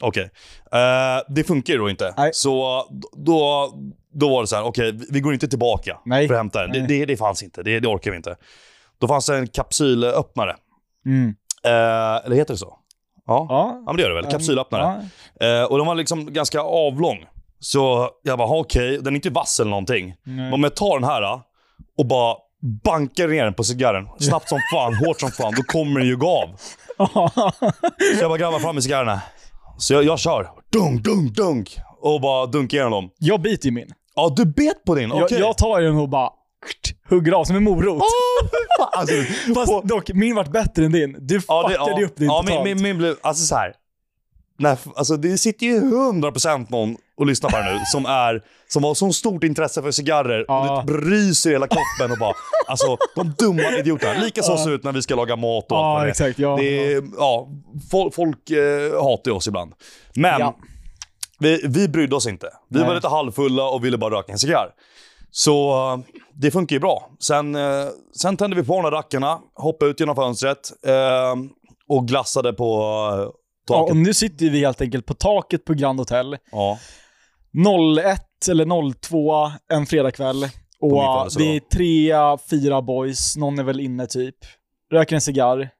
[0.00, 0.30] Okej.
[0.72, 2.14] Eh, det funkar ju då inte.
[2.16, 2.30] Nej.
[2.34, 2.84] Så
[3.16, 3.72] då,
[4.14, 6.26] då var det så här, okej, vi- vi går inte tillbaka Nej.
[6.28, 6.72] för att hämta den.
[6.72, 8.36] Det, det, det fanns inte, det, det orkar vi inte.
[8.98, 10.56] Då fanns det en kapsylöppnare.
[11.06, 11.34] Mm.
[11.64, 12.78] Eh, eller heter det så?
[13.26, 13.46] Ja.
[13.48, 13.72] ja.
[13.76, 13.82] Ja.
[13.86, 14.30] men det gör det väl.
[14.30, 15.08] Kapsylöppnare.
[15.40, 15.46] Ja.
[15.46, 17.26] Eh, och den var liksom ganska avlång.
[17.60, 20.06] Så jag bara, okej, den är inte vass eller någonting.
[20.06, 20.36] Nej.
[20.36, 21.42] Men om jag tar den här då,
[21.98, 22.36] och bara
[22.84, 26.16] bankar ner den på cigarren, snabbt som fan, hårt som fan, då kommer den ju
[26.16, 26.48] gå av.
[28.16, 29.20] Så jag bara grabbar fram med cigarrerna.
[29.78, 30.50] Så jag, jag kör.
[30.72, 31.76] Dunk, dunk, dunk.
[32.00, 33.10] Och bara dunkar igenom dem.
[33.18, 33.92] jag biter ju min.
[34.14, 35.12] Ja, du bet på din?
[35.12, 35.26] Okej.
[35.30, 36.30] Jag, jag tar den och bara
[37.08, 38.02] hugger av som en morot.
[38.92, 39.14] alltså,
[39.54, 41.16] Fast dock, min vart bättre än din.
[41.20, 42.64] Du ja, det, fuckade ja, ju upp din ja, min, totalt.
[42.64, 43.74] min, min blev, alltså så här.
[44.60, 48.84] Nej, alltså det sitter ju 100% någon och lyssnar på det nu som, är, som
[48.84, 50.80] har så stort intresse för cigarrer Ja.
[50.80, 52.32] och det ryser i hela kroppen och bara,
[52.68, 54.20] alltså de dumma idioterna.
[54.20, 56.08] Lika så ser det ut när vi ska laga mat och allt Ja, är.
[56.08, 56.38] exakt.
[56.38, 56.56] Ja.
[56.56, 57.48] Det är, ja,
[57.90, 59.72] folk, folk eh, hatar oss ibland.
[60.14, 60.56] Men Ja.
[61.38, 62.48] vi, vi brydde oss inte.
[62.68, 62.88] Vi Nej.
[62.88, 64.68] var lite halvfulla och ville bara röka en cigarr.
[65.30, 65.98] Så eh,
[66.34, 67.10] det funkar ju bra.
[67.20, 71.34] Sen, eh, sen tände vi på de här rackarna, hoppade ut genom fönstret eh,
[71.88, 72.80] och glassade på
[73.12, 73.28] eh,
[73.74, 76.36] Ja, och nu sitter vi helt enkelt på taket på Grand Hotel.
[76.52, 76.78] Ja,
[77.98, 80.44] 01 eller 02 en fredagkväll.
[80.80, 82.12] Och vi är tre,
[82.50, 84.36] fyra boys, någon är väl inne typ.
[84.92, 85.70] Röker en cigarr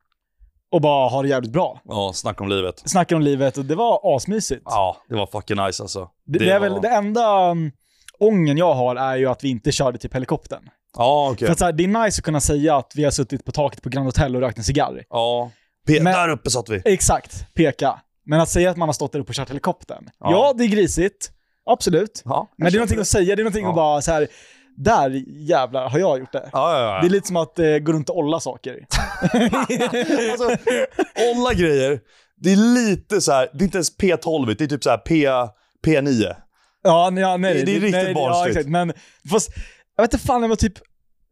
[0.72, 1.80] och bara har det jävligt bra.
[1.84, 2.82] ja, snacka om livet.
[2.84, 4.62] Snackar om livet och det var asmysigt.
[4.64, 6.08] Ja, det var fucking nice alltså.
[6.26, 7.72] det, det är var- väl det enda um,
[8.18, 10.68] ången jag har är ju att vi inte körde typ helikoptern.
[10.96, 11.46] Ja, okej.
[11.46, 13.52] För att så här, det är nice att kunna säga att vi har suttit på
[13.52, 15.04] taket på Grand Hotel och rökt en cigarr.
[15.10, 15.50] Ja.
[15.88, 16.82] Pe- Men- Där uppe satt vi.
[16.84, 18.00] Exakt, peka.
[18.26, 20.04] Men att säga att man har stått där uppe och kört helikoptern.
[20.20, 20.30] Ja.
[20.30, 21.30] Ja, det är grisigt.
[21.66, 22.22] Absolut.
[22.24, 23.68] Ja, Men det är någonting att säga, det är någonting Ja.
[23.70, 24.28] att bara så här.
[24.76, 26.48] där jävlar har jag gjort det.
[26.52, 27.00] Ja, ja, ja.
[27.00, 28.78] Det är lite som att eh, gå runt och olla saker.
[30.32, 30.56] alltså,
[31.34, 32.00] olla grejer,
[32.36, 34.98] det är lite så här, det är inte ens P12, det är typ så här
[34.98, 35.28] P,
[35.86, 36.34] P9.
[36.82, 37.54] ja, nej, nej.
[37.54, 38.68] Det- det är riktigt nej, barnsligt.
[38.68, 38.92] Men
[39.30, 39.50] fast,
[39.96, 40.74] jag vet inte fan, det var typ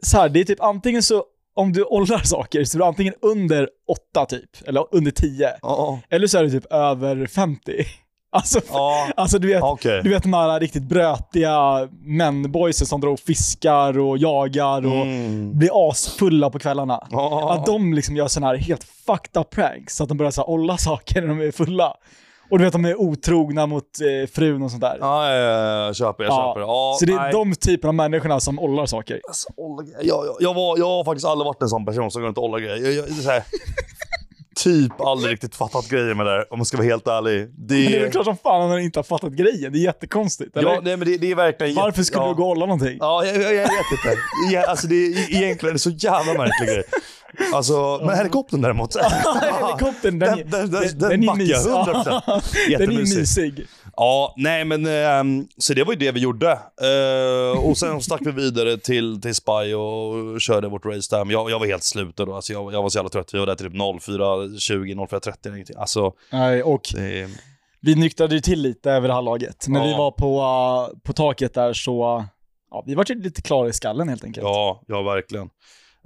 [0.03, 1.25] så här, det är typ antingen så,
[1.57, 3.69] om du ollar saker, så är du antingen under
[4.13, 5.51] 8 typ, eller under 10.
[5.63, 7.73] Ja, Eller så är du typ över 50.
[8.31, 9.09] Alltså, ja.
[9.17, 10.01] alltså du vet, okej.
[10.03, 15.59] Du vet de här riktigt brötiga mänboysen som drar och fiskar och jagar och Mm.
[15.59, 17.07] blir asfulla på kvällarna.
[17.11, 17.53] Ja.
[17.55, 20.41] Att de liksom gör sådana här helt fucked up pranks, så att de börjar så
[20.41, 21.95] här olla saker när de är fulla.
[22.51, 24.97] Och du vet, de är otrogna mot eh, frun och sånt där.
[25.01, 26.61] Ja, ja, ja, jag köper, jag Ja, köper.
[26.61, 27.33] Ja, så det är nej.
[27.33, 29.21] de typerna av människorna som ollar saker.
[29.29, 32.23] Alltså, olla jag, jag, jag, var, jag har faktiskt aldrig varit en sån person som
[32.23, 32.77] går runt och ollar grejer.
[32.77, 33.43] Jag, jag, så här,
[34.57, 37.49] typ aldrig riktigt fattat grejer med det där, om man ska vara helt ärlig.
[37.57, 39.79] Det, Men det är väl klart som fan att han inte har fattat grejen, det
[39.79, 40.57] är jättekonstigt.
[40.57, 40.71] Eller?
[40.71, 41.75] ja, nej, men det, det är verkligen...
[41.75, 42.29] Varför skulle ja.
[42.29, 42.97] du gå och olla någonting?
[43.01, 44.19] Ja, jag, jag, jag vet inte.
[44.53, 46.85] Ja, alltså det är egentligen det är så jävla märklig grej.
[47.55, 48.97] Alltså, men helikoptern däremot.
[49.43, 51.71] Helikoptern, den, Den- den- den- den, den är backar mysig.
[51.71, 52.79] 100%.
[52.79, 53.67] den är mysig.
[53.97, 56.51] Ja, nej men ehm, så det var ju det vi gjorde.
[56.83, 61.25] Eh, och sen stack vi vidare till, till Spy och körde vårt race där.
[61.25, 62.35] Men jag, jag var helt slut då.
[62.35, 63.35] Alltså jag, jag var så jävla trött.
[63.35, 65.77] Vi var där till typ 04.20, 04.30 eller ingenting.
[65.79, 67.29] Alltså, Nej, och det,
[67.81, 69.69] vi nyktrade ju till lite över det här laget.
[69.69, 69.87] När Ja.
[69.87, 72.25] vi var på, uh, på taket där så,
[72.71, 74.45] ja, vi var ju lite klara i skallen helt enkelt.
[74.45, 75.47] ja, ja verkligen.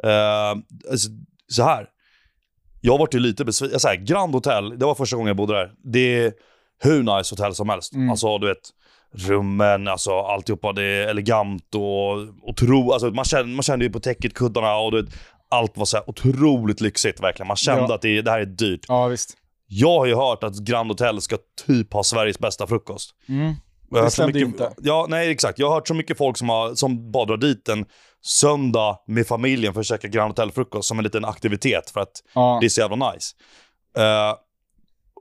[0.06, 1.08] Uh, alltså,
[1.48, 1.86] så här.
[2.80, 3.80] Jag vart ju lite besviken.
[3.80, 5.72] Så här, Grand Hotel, det var första gången jag bodde där.
[5.84, 6.32] Det
[6.82, 7.94] hur nice hotell som helst.
[7.94, 8.10] Mm.
[8.10, 8.70] Alltså du vet,
[9.12, 14.00] rummen, alltså alltihopa, det är elegant och otro, alltså, man, kände, man kände ju på
[14.00, 15.14] täcket, kuddarna och du vet,
[15.50, 17.46] allt var så här otroligt lyxigt verkligen.
[17.48, 17.94] Man kände Ja.
[17.94, 18.84] att det, det här är dyrt.
[18.88, 19.36] Ja, visst.
[19.66, 23.10] Jag har ju hört att Grand Hotel ska typ ha Sveriges bästa frukost.
[23.28, 23.54] Mm.
[23.94, 24.72] Så stämde mycket, inte.
[24.78, 25.58] Ja, nej exakt.
[25.58, 27.84] Jag har hört så mycket folk som, har, som bara drar dit en
[28.22, 32.58] söndag med familjen för att käka Grand Hotel-frukost som en liten aktivitet för att Ja.
[32.60, 33.36] det är så jävla nice.
[33.98, 34.34] Eh,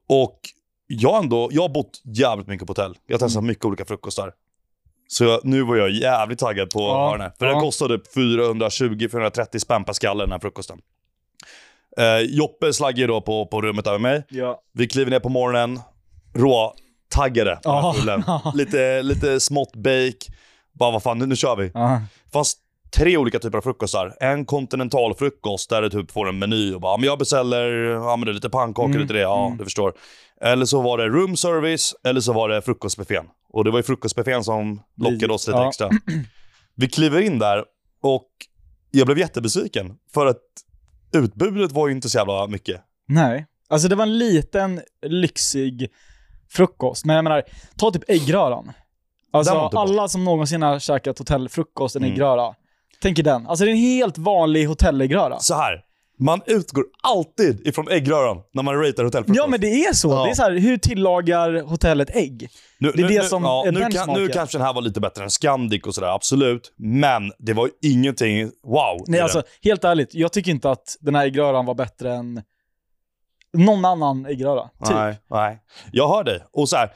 [0.10, 0.40] och
[0.92, 2.96] jag, ändå, jag har bott jävligt mycket på hotell.
[3.08, 4.32] Jag har testat mycket olika frukostar.
[5.08, 7.32] Så jag, nu var jag jävligt taggad på Ja, den här.
[7.40, 7.52] För ja.
[7.52, 10.80] den kostade 420-430 spänn per skalle den här frukosten.
[11.98, 14.24] Eh, Joppe slaggar då på, på rummet över mig.
[14.30, 14.62] Ja.
[14.74, 15.80] Vi kliver ner på morgonen,
[16.36, 18.52] råtaggade på den här.
[18.58, 20.18] Lite, lite smått bake.
[20.80, 21.68] Bara vad fan, nu, nu kör vi.
[21.70, 22.56] Det fanns
[22.98, 24.16] tre olika typer av frukostar.
[24.20, 28.16] En kontinentalfrukost där du typ får en meny och bara, "Ja, men jag beställer ja,
[28.16, 29.58] men det är lite pannkakor, Mm, lite det, ja mm.
[29.58, 29.94] du förstår.
[30.42, 33.26] Eller så var det room service, eller så var det frukostbuffén.
[33.54, 35.68] Och det var ju frukostbuffén som lockade oss lite Ja.
[35.70, 35.90] extra.
[36.76, 37.64] Vi kliver in där
[38.02, 38.28] och
[38.92, 39.96] jag blev jättebesviken.
[40.14, 40.42] För att
[41.14, 42.82] utbudet var ju inte så jävla mycket.
[43.08, 43.46] Nej.
[43.70, 45.90] Alltså det var en liten lyxig
[46.50, 47.06] frukost.
[47.06, 47.44] Men jag menar,
[47.78, 48.72] ta typ äggröran.
[49.34, 52.14] Alltså alla som någonsin har käkat hotellfrukost, en Mm.
[52.14, 52.54] äggröra.
[53.02, 53.48] Tänker den.
[53.48, 55.40] Alltså det är en helt vanlig hotelläggröra.
[55.40, 55.82] Så här,
[56.20, 59.38] man utgår alltid ifrån äggröran när man ratear hotellfrukost.
[59.38, 60.10] Ja men det är så.
[60.10, 60.24] Ja.
[60.24, 62.50] Det är så här, hur tillagar hotellet ägg?
[62.80, 64.82] Nu, Det är nu, det som ja, är nu, kan, nu kanske den här var
[64.82, 66.74] lite bättre än Scandic och sådär, absolut.
[66.78, 69.04] Men det var ju ingenting wow.
[69.08, 70.14] Nej alltså, helt ärligt.
[70.14, 72.42] Jag tycker inte att den här äggröran var bättre än
[73.54, 74.64] någon annan äggröra.
[74.64, 74.96] Typ.
[74.96, 75.60] Nej, nej.
[75.92, 76.44] Jag hör dig.
[76.52, 76.94] Och så här,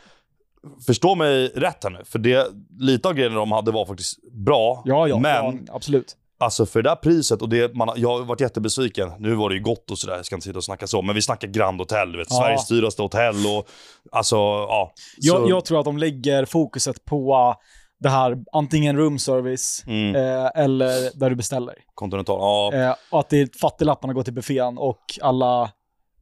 [0.86, 2.02] förstå mig rätt här nu.
[2.06, 2.48] För det,
[2.80, 4.82] lite av grejerna de hade var faktiskt bra.
[4.86, 6.18] Ja, ja, men ja, absolut.
[6.44, 9.12] Alltså för det där priset, och det, man, jag har varit jättebesviken.
[9.20, 11.02] Nu var det ju gott och sådär, jag ska inte sitta och snacka så.
[11.02, 12.28] Men vi snackar Grand Hotel, du vet.
[12.30, 12.36] Ja.
[12.36, 13.68] Sveriges dyraste hotell och
[14.12, 14.94] alltså, ja.
[15.18, 17.56] Jag, jag tror att de lägger fokuset på
[18.00, 21.76] det här, antingen room service Mm, eh, eller där du beställer.
[21.94, 22.72] Continental, ja.
[22.74, 25.72] Eh, och att det är fattiglapparna går till buffén och alla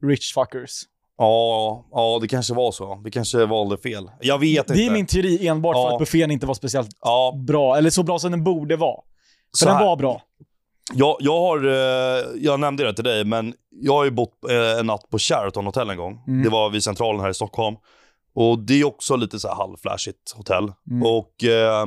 [0.02, 0.70] rich fuckers.
[1.18, 3.00] Ja, ja, det kanske var så.
[3.04, 4.10] Vi kanske valde fel.
[4.20, 4.74] Jag vet inte.
[4.74, 5.92] Det är min teori enbart för Ja.
[5.92, 9.00] att buffén inte var speciellt Ja, bra, eller så bra som den borde vara.
[9.58, 10.22] För så den var bra.
[10.94, 14.78] Jag, jag har, eh, jag nämnde det till dig, men jag har ju bott eh,
[14.78, 16.24] en natt på Sheraton Hotel en gång.
[16.26, 16.42] Mm.
[16.42, 17.76] Det var vid Centralen här i Stockholm.
[18.34, 20.72] Och det är också lite så här halvflashigt hotell.
[20.90, 21.02] Mm.
[21.06, 21.86] Och eh,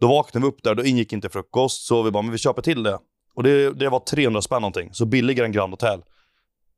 [0.00, 2.62] då vaknade vi upp där, då ingick inte frukost, så vi bara, men vi köper
[2.62, 2.98] till det.
[3.34, 6.02] Och det, det var 300 spänn någonting, så billigare än Grand Hotel.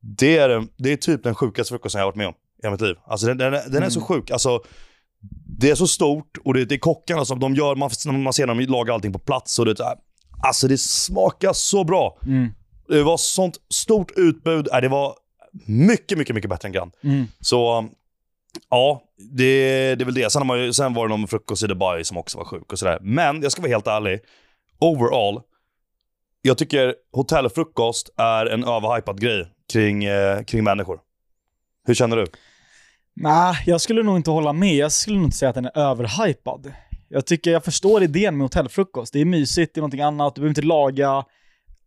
[0.00, 2.80] Det är, det är typ den sjukaste frukosten jag har varit med om i mitt
[2.80, 2.96] liv.
[3.06, 3.90] Alltså den, den, är- den är Mm.
[3.90, 4.30] så sjuk.
[4.30, 4.62] Alltså,
[5.58, 7.90] det är så stort och det, det är kockarna som de gör, man,
[8.22, 9.58] man ser dem laga allting på plats.
[9.58, 9.74] Och det,
[10.42, 12.18] alltså det smakar så bra.
[12.26, 12.48] Mm.
[12.88, 14.68] Det var sånt stort utbud.
[14.72, 15.14] Äh, Det var
[15.66, 16.92] mycket, mycket, mycket bättre än Grand.
[17.04, 17.26] Mm.
[17.40, 17.88] Så
[18.70, 20.32] ja, det, det är väl det.
[20.32, 22.78] Sen, har man sen var det någon frukost i Dubai som också var sjuk och
[22.78, 22.98] sådär.
[23.00, 24.20] Men jag ska vara helt ärlig.
[24.80, 25.40] Overall,
[26.42, 31.00] jag tycker hotellfrukost är en överhypad grej kring, eh, kring människor.
[31.86, 32.26] Hur känner du?
[33.14, 34.74] Nej, jag skulle nog inte hålla med.
[34.74, 36.72] Jag skulle nog inte säga att den är överhypad.
[37.08, 39.12] Jag tycker jag förstår idén med hotellfrukost.
[39.12, 41.24] Det är mysigt, det är någonting annat, du behöver inte laga.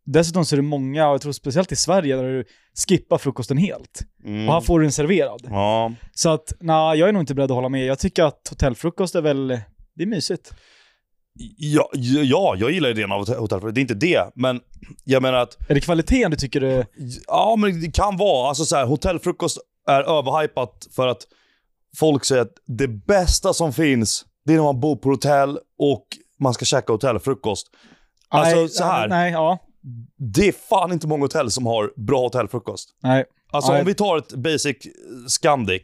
[0.05, 2.45] Dessutom så är det många, och jag tror speciellt i Sverige, där du
[2.87, 4.01] skippar frukosten helt.
[4.25, 4.47] Mm.
[4.47, 5.41] Och här får du den serverad.
[5.49, 7.85] Ja, Så att, nej, jag är nog inte beredd att hålla med.
[7.85, 9.47] Jag tycker att hotellfrukost är väl,
[9.95, 10.53] det är mysigt.
[11.57, 11.89] ja,
[12.23, 13.75] ja, jag gillar idén av hotell- hotellfrukost.
[13.75, 14.59] Det är inte det, men
[15.03, 16.85] jag menar att Är det kvaliteten du tycker är...
[17.27, 18.47] Ja, men det kan vara.
[18.49, 19.57] Alltså så här, hotellfrukost
[19.87, 21.21] är överhypat för att
[21.97, 26.05] folk säger att det bästa som finns, det är när man bor på hotell och
[26.39, 27.67] man ska käka hotellfrukost.
[28.29, 29.59] Alltså nej, så här, Nej, ja.
[30.17, 32.89] det är fan inte många hotell som har bra hotellfrukost.
[33.03, 33.25] Nej.
[33.51, 33.81] Alltså Nej.
[33.81, 34.77] om vi tar ett basic
[35.27, 35.81] Scandic,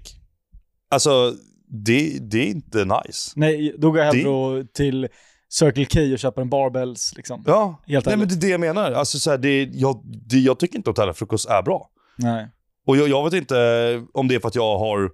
[0.91, 1.33] alltså
[1.67, 3.31] det, det är inte nice.
[3.35, 5.07] Nej, då går jag Det- hellre och till
[5.49, 7.43] Circle K och köper en barbells liksom.
[7.47, 8.91] Ja, Helt nej, men det är det jag menar.
[8.91, 11.89] Alltså, så här, det, jag, det, jag tycker inte hotellfrukost är bra.
[12.17, 12.47] Nej.
[12.87, 13.55] Och jag, jag vet inte
[14.13, 15.11] om det är för att jag har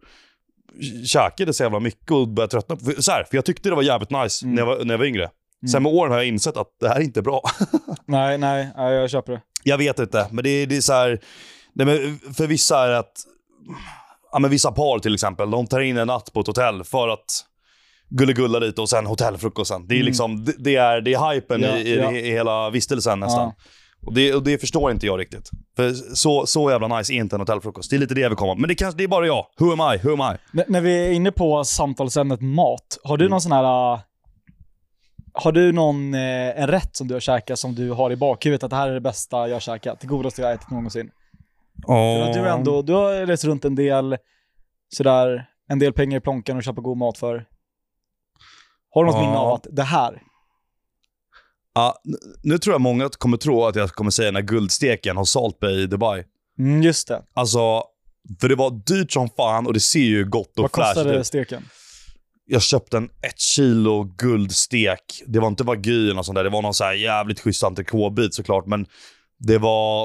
[1.06, 2.78] käkat det så jävla mycket och börjat tröttna.
[2.78, 4.56] För, så här, för jag tyckte det var jävligt nice Mm.
[4.56, 5.30] när, jag var, när jag var yngre.
[5.72, 7.42] Sen med åren har jag insett att det här är inte bra.
[8.08, 9.42] Nej, nej, nej, jag köper det.
[9.64, 11.20] jag vet inte, men det, det är så här...
[11.76, 13.14] Nej, för vissa är det att...
[14.32, 17.08] Ja, men vissa par till exempel, de tar in en natt på ett hotell för
[17.08, 17.46] att
[18.10, 19.88] gulligulla lite och sen hotellfrukosten.
[19.88, 20.06] Det är Mm.
[20.06, 22.12] liksom, det, det är, det är hypen Ja, i, i, ja.
[22.12, 23.42] i hela vistelsen nästan.
[23.58, 23.64] Ja.
[24.06, 25.50] Och, det, och det förstår inte jag riktigt.
[25.76, 27.90] För så, så jävla nice är inte en hotellfrukost.
[27.90, 28.56] Det är lite det jag vill komma.
[28.56, 29.46] Men det, kanske, det är bara jag.
[29.60, 29.98] Who am I?
[30.08, 30.60] Who am I?
[30.60, 33.32] N- när vi är inne på samtalsämnet mat, har du Mm.
[33.32, 33.94] någon sån här...
[33.94, 34.00] äh,
[35.36, 38.64] har du någon, eh, en rätt som du har käkat som du har i bakhuvudet
[38.64, 41.12] att det här är det bästa jag har käkat, det godaste jag har ätit någonsin?
[41.88, 44.18] För att du, har ändå, du har rest runt en del,
[44.96, 47.46] sådär, en del pengar i plånkan och köpa god mat för.
[48.90, 49.26] Har du något Ja.
[49.26, 50.22] minne av att det här,
[51.76, 55.32] N- nu tror jag många kommer tro att jag kommer säga den här guldsteken hos
[55.32, 56.24] Salt Bay i Dubai.
[56.60, 57.22] mm, just det.
[57.34, 57.84] Alltså,
[58.42, 61.20] för det var dyrt som fan och det ser ju gott och Vad flashigt kostade
[61.20, 61.28] ut.
[61.28, 61.64] steken?
[62.46, 65.24] jag köpte en ett kilo guldstek.
[65.28, 66.44] Det var inte wagyu och sånt där.
[66.44, 68.66] Det var någon så jävligt schysst entrecôtebit såklart.
[68.68, 68.86] Men
[69.40, 70.02] det var,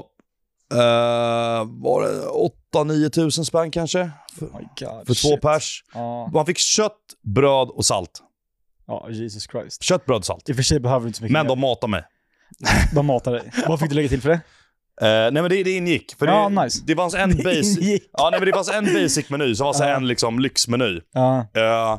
[0.73, 2.27] eh, var det
[2.75, 4.11] 8-9 tusen spänn kanske?
[4.39, 5.85] För, Oh God, för två pers.
[5.95, 6.31] Ja.
[6.35, 6.99] Man fick kött,
[7.35, 8.23] bröd och salt.
[8.89, 9.83] Ja, Jesus Christ.
[9.83, 10.49] Kött, bröd, salt.
[10.49, 12.03] I och för sig behöver du inte så mycket Men de matade mig.
[12.95, 13.53] de matar dig.
[13.69, 14.41] Vad fick du lägga till för det?
[15.01, 16.15] Eh, nej men det, det ingick.
[16.19, 16.83] För det, Ja, nice.
[16.87, 17.79] det fanns en Det basic...
[17.79, 18.11] ingick.
[18.13, 19.97] Ja, nej, men det fanns en basic-meny, så var det Ja.
[19.97, 21.01] en liksom lyxmeny.
[21.13, 21.39] Ja.
[21.39, 21.99] Eh,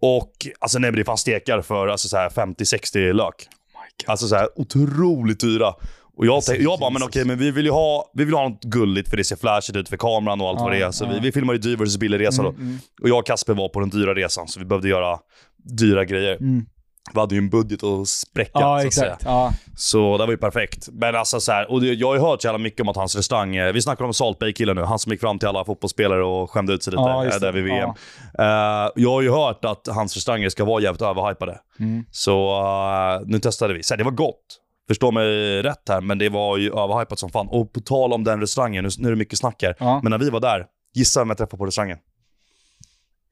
[0.00, 3.18] och alltså nej, men det fanns stekar för alltså, så här 50-60 lök.
[3.18, 4.10] Oh my God.
[4.10, 5.74] Alltså så här otroligt dyra.
[6.18, 7.08] Och jag, tänkte, jag bara, men Jesus.
[7.08, 9.76] okej, men vi vill ju ha, vi vill ha något gulligt för det ser flashigt
[9.76, 10.90] ut för kameran och allt Ja, vad det är.
[10.90, 11.08] Så ja.
[11.12, 12.48] vi, vi filmar ju dyr versus billig resa då.
[12.48, 15.18] Mm, mm, Och jag och Kasper var på den dyra resan, så vi behövde göra
[15.66, 16.36] dyra grejer.
[16.36, 16.66] mm.
[17.14, 19.06] Vi hade ju en budget att spräcka, Ja, så att säga.
[19.06, 19.24] exakt.
[19.24, 19.52] Ja.
[19.76, 20.88] Så det var ju perfekt.
[20.92, 22.96] Men alltså så här, och det, jag har ju hört så jävla mycket om att
[22.96, 25.64] hans restaurang, eh, vi snackar om Salt Bay-killen nu, han som gick fram till alla
[25.64, 27.90] fotbollsspelare och skämde ut sig lite Ja, just där vid VM.
[28.34, 28.86] Ja.
[28.86, 31.60] Eh, jag har ju hört att hans restauranger ska vara jävligt överhypade.
[31.80, 32.04] Mm.
[32.10, 33.82] Så eh, nu testade vi.
[33.82, 34.60] Så här, det var gott.
[34.88, 37.48] Förstå mig rätt här, men det var ju överhypat som fan.
[37.50, 39.74] Och på tal om den restaurangen, nu, nu är det mycket snack här.
[39.78, 40.00] Ja.
[40.02, 41.98] Men när vi var där, gissa vem jag träffade på restaurangen?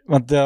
[0.09, 0.37] Vänta,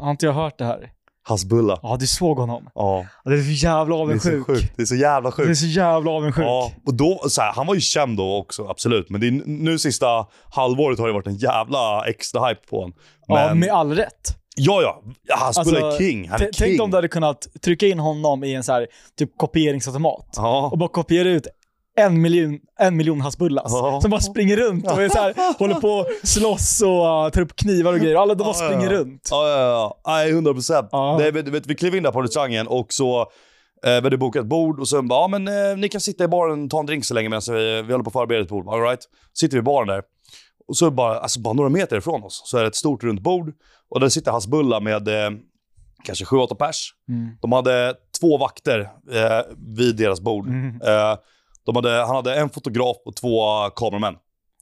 [0.00, 0.90] har inte jag hört det här?
[1.26, 1.78] Hasbulla.
[1.82, 2.68] Ja, du såg honom.
[2.74, 4.46] Ja, Ja, Det är så jävla det är så avundsjuk.
[4.46, 4.72] sjukt.
[4.76, 5.58] Det är så jävla Det är sjukt.
[5.58, 6.44] så jävla avundsjuk.
[6.46, 9.10] Ja, och då, så här, han var ju känd då också, absolut.
[9.10, 12.92] Men det är, nu sista halvåret har det varit en jävla extra hype på honom.
[13.26, 14.36] Ja, Men, med all rätt.
[14.56, 15.02] ja, ja.
[15.36, 16.28] Hasbulla är Alltså, king.
[16.28, 16.80] Han är T- Tänk king.
[16.80, 18.86] om du hade kunnat trycka in honom i en så här,
[19.18, 20.68] typ kopieringsautomat Ja.
[20.72, 21.46] och bara kopiera ut
[21.96, 23.72] en miljon, en miljon Hasbullas.
[23.72, 24.00] Ja.
[24.00, 27.40] Som bara springer runt och är så här, håller på och slåss och uh, tar
[27.40, 28.16] upp knivar och grejer.
[28.16, 28.98] Alla de bara ja, springer ja.
[28.98, 29.28] runt.
[29.30, 30.00] Ja, ja, ja.
[30.06, 30.88] Nej, 100 procent.
[30.92, 31.16] Ja.
[31.16, 33.26] Vi, vet, vi klev in där på restaurangen och så eh,
[33.82, 36.28] vi hade bokat ett bord och sen bara, ja men eh, ni kan sitta i
[36.28, 38.48] baren och ta en drink så länge medan vi, vi håller på att förbereda ett
[38.48, 38.68] bord.
[38.68, 39.00] All right.
[39.34, 40.02] Sitter vi i baren där.
[40.68, 43.20] Och så bara, alltså bara några meter ifrån oss så är det ett stort runt
[43.20, 43.52] bord
[43.90, 45.30] och där sitter Hasbulla med eh,
[46.04, 46.94] kanske 7-8 pers.
[47.08, 47.36] Mm.
[47.40, 48.80] De hade två vakter
[49.12, 49.40] eh,
[49.76, 50.46] vid deras bord.
[50.46, 50.80] Mm.
[50.82, 51.16] Eh,
[51.72, 54.14] hade, han hade en fotograf och två kameramän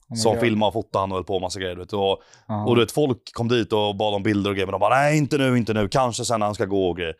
[0.09, 1.75] Oh som filmade och fotade han och höll på med massa grejer.
[1.75, 1.93] Vet.
[1.93, 2.65] Och, Ja.
[2.65, 4.95] och du vet, folk kom dit och bad om bilder och grejer, men de bara
[4.95, 7.15] nej, inte nu, inte nu, kanske sen när han ska gå och grejer.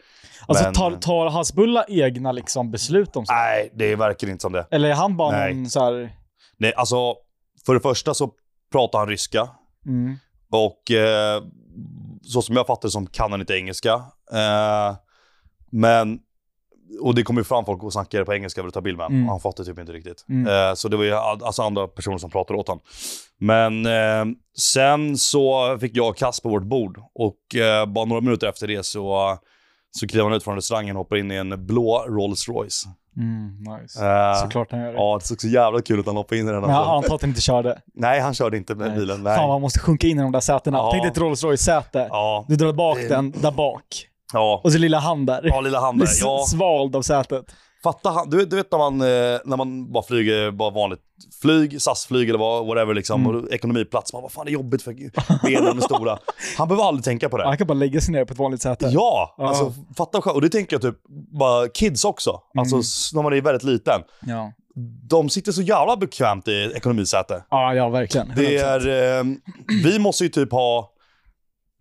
[0.47, 3.33] Alltså men- tar, tar Hasbulla egna liksom, beslut om så?
[3.33, 4.67] Nej, det verkar inte som det.
[4.71, 5.53] Eller är han bara Nej.
[5.53, 6.09] någon så här...
[6.57, 7.15] Nej, alltså,
[7.65, 8.29] för det första så
[8.71, 9.49] pratar han ryska
[9.85, 10.15] Mm.
[10.51, 11.43] och eh,
[12.21, 13.93] så som jag fattar det som kan han inte engelska.
[14.33, 14.95] Eh,
[15.71, 16.19] men,
[17.01, 19.05] och det kommer ju fram folk och snackar på engelska för att ta bild med
[19.05, 19.17] honom.
[19.17, 19.29] Mm.
[19.29, 20.25] Han fattar typ inte riktigt.
[20.29, 20.69] Mm.
[20.69, 22.83] Eh, så det var ju alltså andra personer som pratade åt honom.
[23.39, 28.47] Men eh, sen så fick jag kast på vårt bord och eh, bara några minuter
[28.47, 29.37] efter det så,
[29.91, 32.85] så klev han ut från restaurangen och hoppade in i en blå Rolls Royce.
[33.17, 34.05] Mm, nice.
[34.05, 34.93] Eh, Såklart han gör det.
[34.97, 36.61] Ja, det såg så jävla kul ut att han hoppade in i den.
[36.61, 36.91] Men jag Alltså.
[36.93, 37.81] antar att han inte körde.
[37.93, 38.97] Nej, han körde inte med Nej.
[38.97, 39.23] bilen.
[39.23, 39.37] Nej.
[39.37, 40.77] Fan man måste sjunka in i de där sätena.
[40.77, 40.89] Ja.
[40.91, 42.07] Tänk dig ett Rolls Royce-säte.
[42.09, 43.83] Ja, Du drar bak den där bak.
[44.33, 44.61] Ja.
[44.63, 45.41] Och så lilla han där.
[45.43, 46.07] ja, lilla han där.
[46.21, 47.45] Ja, svald av sätet.
[47.83, 48.29] fatta han.
[48.29, 50.99] Du, vet- du vet när man, eh, när man bara flyger bara vanligt
[51.41, 53.47] flyg, SAS-flyg eller vad, whatever liksom, Mm.
[53.51, 54.13] ekonomiplats.
[54.13, 54.93] Man bara, fan det är jobbigt för
[55.45, 56.17] benen är stora.
[56.57, 57.43] Han behöver aldrig tänka på det.
[57.47, 58.85] Han kan bara lägga sig ner på ett vanligt säte.
[58.85, 59.47] Ja, Ja.
[59.47, 60.35] alltså fatta själv.
[60.35, 60.95] Och det tänker jag typ,
[61.39, 62.39] bara kids också.
[62.57, 62.83] Alltså Mm.
[63.13, 64.01] när man är väldigt liten.
[64.25, 64.53] Ja,
[65.09, 67.43] De sitter så jävla bekvämt i ekonomisäte.
[67.49, 68.31] ja, ja verkligen.
[68.35, 68.63] Det 100%.
[68.87, 69.23] är, eh,
[69.83, 70.89] vi måste ju typ ha,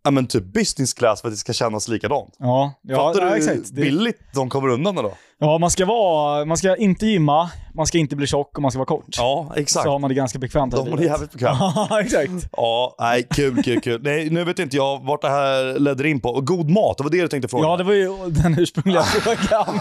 [0.04, 2.36] ja men typ business class för att det ska kännas likadant.
[2.38, 5.12] Ja, ja, Fattar ja du hur billigt de kommer undan med då?
[5.38, 8.70] ja, man ska vara, man ska inte gymma, man ska inte bli tjock och man
[8.70, 9.04] ska vara kort.
[9.08, 9.84] Ja, exakt.
[9.84, 10.74] Så har man det ganska bekvämt.
[10.74, 11.58] De har det jävligt bekvämt.
[11.60, 12.30] Ja, exakt.
[12.52, 14.00] Ja, nej, kul, kul, kul.
[14.02, 16.40] Nej, nu vet inte jag vart det här ledde in på.
[16.40, 17.64] God mat, det var det du tänkte fråga.
[17.68, 19.80] Ja, det var ju den ursprungliga frågan.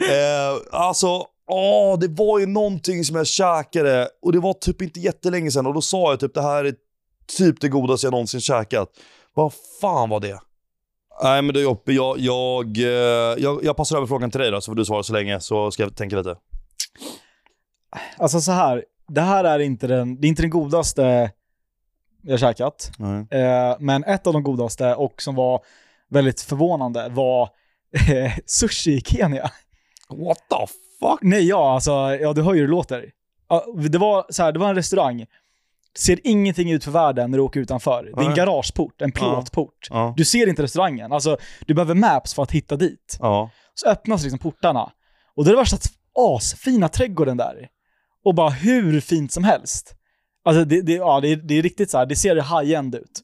[0.00, 1.06] eh, alltså,
[1.48, 5.66] åh, det var ju någonting som jag käkade och det var typ inte jättelänge sedan
[5.66, 6.74] och då sa jag typ det här är
[7.26, 8.88] typ det godaste jag någonsin käkat.
[9.34, 10.38] Vad fan var det?
[11.22, 14.60] Nej men du Joppe, jag, jag, eh, jag, jag passar över frågan till dig då
[14.60, 16.36] så får du svara så länge så ska jag tänka lite.
[18.18, 21.30] Alltså så här, det här är inte den, det är inte den godaste
[22.22, 22.90] jag käkat.
[23.30, 25.60] Eh, men ett av de godaste och som var
[26.08, 27.48] väldigt förvånande var
[28.10, 29.50] eh, sushi i Kenya.
[30.08, 30.66] What the
[31.00, 31.18] fuck?
[31.22, 33.10] Nej, ja, alltså, ja du hör ju hur det låter.
[33.88, 35.26] Det var, så här, det var en restaurang.
[35.98, 38.12] Ser ingenting ut för världen när du åker utanför.
[38.16, 39.88] Det är en garageport, en plåtport.
[39.90, 40.14] Ja.
[40.16, 41.12] Du ser inte restaurangen.
[41.12, 43.16] Alltså, du behöver maps för att hitta dit.
[43.20, 43.50] Ja.
[43.74, 44.92] Så öppnas liksom portarna.
[45.36, 45.76] Och det är värsta
[46.18, 47.68] asfina trädgården där.
[48.24, 49.94] Och bara hur fint som helst.
[50.44, 53.20] Alltså det, det, ja, det, är, det är riktigt så här, det ser high-end ut.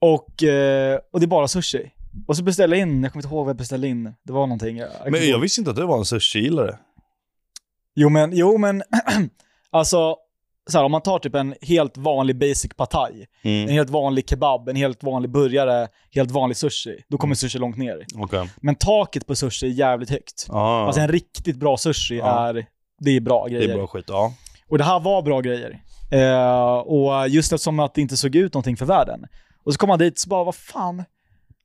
[0.00, 1.90] Och, eh, och det är bara sushi.
[2.26, 4.04] Och så beställde jag in, jag kommer inte ihåg vad jag beställde in.
[4.04, 4.76] Det var någonting.
[4.76, 5.40] Jag, Men jag ihåg.
[5.40, 6.78] visste inte att du var en sushi-gillare.
[7.94, 8.82] Jo men, jo men,
[9.70, 10.16] alltså
[10.68, 13.68] så här, om man tar typ en helt vanlig basic partaj, en Mm.
[13.74, 18.04] helt vanlig kebab, en helt vanlig burgare, helt vanlig sushi, då kommer sushi långt ner.
[18.16, 18.50] Okej.
[18.60, 20.46] Men taket på sushi är jävligt högt.
[20.48, 22.48] Ja, Alltså en riktigt bra sushi Ja.
[22.48, 22.66] är,
[23.00, 23.68] det är bra det grejer.
[23.68, 24.04] är bra skit.
[24.08, 24.32] Ja.
[24.68, 25.82] Och det här var bra grejer.
[26.10, 29.26] Eh, och just eftersom att det inte såg ut någonting för världen.
[29.64, 31.04] Och så kom man dit och bara, vad fan,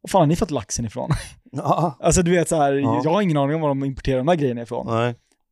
[0.02, 1.10] vad fan har ni fått laxen ifrån?
[1.56, 1.98] Ja.
[2.00, 3.02] alltså du vet så här, Ja.
[3.04, 4.88] jag har ingen aning om var de importerar de här grejerna ifrån.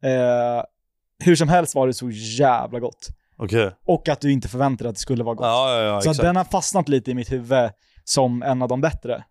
[0.03, 0.63] Eh,
[1.23, 3.07] hur som helst var det så jävla gott.
[3.43, 3.71] Okej.
[3.85, 5.45] Och att du inte förväntade att det skulle vara gott.
[5.45, 6.25] Ja, ja, ja, så exakt.
[6.25, 7.69] den har fastnat lite i mitt huvud
[8.03, 9.23] som en av de bättre.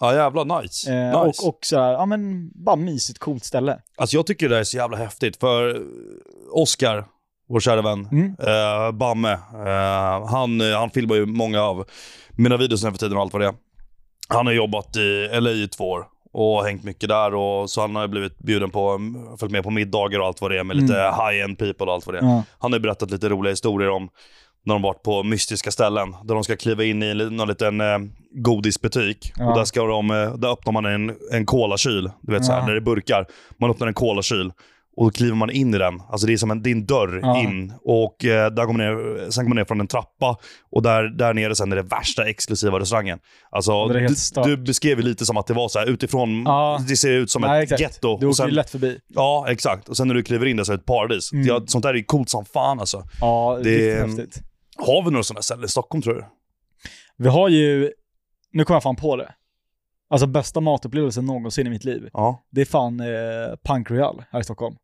[0.00, 0.92] Ja, jävlar nice.
[0.94, 1.42] Eh, nice.
[1.42, 3.78] Och, och så här, ja men, bara mysigt, coolt ställe.
[3.96, 5.80] Alltså jag tycker det här är så jävla häftigt, för eh,
[6.52, 7.04] Oscar,
[7.48, 8.36] vår kära vän, Mm.
[8.40, 11.84] eh, Bamme, eh, han, eh, han filmar ju många av
[12.30, 13.54] mina videos nu för tiden och allt vad det är.
[14.28, 16.06] Han har jobbat i LA i två år
[16.38, 19.70] och hängt mycket där och så han har blivit bjuden på, mm, följt med på
[19.70, 22.24] middagar och allt vad det är med lite high-end people och allt vad det är.
[22.24, 22.42] Ja.
[22.58, 24.08] Han har berättat lite roliga historier om
[24.64, 26.16] när de varit på mystiska ställen.
[26.24, 27.98] Där de ska kliva in i någon liten eh,
[28.34, 29.32] godisbutik.
[29.36, 29.50] Ja.
[29.50, 32.10] Och där, ska de, eh, där öppnar man en, en kolakyl.
[32.20, 32.66] Du vet så här, Ja.
[32.66, 33.26] där det är burkar.
[33.56, 34.52] Man öppnar en kolakyl.
[34.98, 36.00] Och då kliver man in i den.
[36.08, 37.38] Alltså det är som en, din dörr Ja.
[37.40, 37.72] in.
[37.82, 40.36] Och eh, där man ner, sen går man ner från en trappa.
[40.70, 43.18] Och där, där nere sen är det värsta exklusiva restaurangen.
[43.50, 46.42] Alltså, Det är du, du beskrev ju lite som att det var så här utifrån,
[46.46, 46.80] Ja.
[46.88, 48.18] det ser ut som Nej, ett getto.
[48.20, 48.98] Du åker ju lätt förbi.
[49.08, 49.88] Ja, exakt.
[49.88, 51.32] Och sen när du kliver in där så är det ett paradis.
[51.32, 51.46] Mm.
[51.46, 53.04] Ja, sånt där är ju coolt som fan alltså.
[53.20, 54.42] Ja, Det- riktigt häftigt.
[54.76, 56.24] Har vi några sådana ställen i Stockholm tror du?
[57.16, 57.92] Vi har ju,
[58.52, 59.34] nu kommer jag fan på det.
[60.10, 62.08] Alltså bästa matupplevelsen någonsin i mitt liv.
[62.12, 62.42] Ja.
[62.50, 63.06] Det är fan eh,
[63.64, 64.76] Punk Royal här i Stockholm.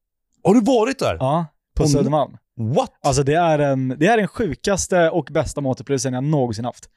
[0.44, 1.16] Har du varit där?
[1.20, 2.36] Ja, på Södermalm.
[2.56, 2.90] What?
[3.02, 6.88] Alltså det är, en, det är den sjukaste och bästa matupplevelsen jag någonsin haft.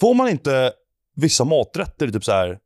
[0.00, 0.72] Får man inte
[1.16, 2.58] vissa maträtter typ så här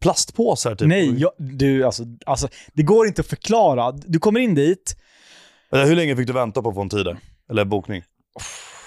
[0.00, 0.74] plastpåsar?
[0.74, 0.88] Typ?
[0.88, 3.92] Nej, jag, du alltså, alltså, det går inte att förklara.
[3.92, 4.96] Du kommer in dit,
[5.70, 7.06] Hur länge fick du vänta på att få en tid?
[7.50, 8.02] Eller bokning?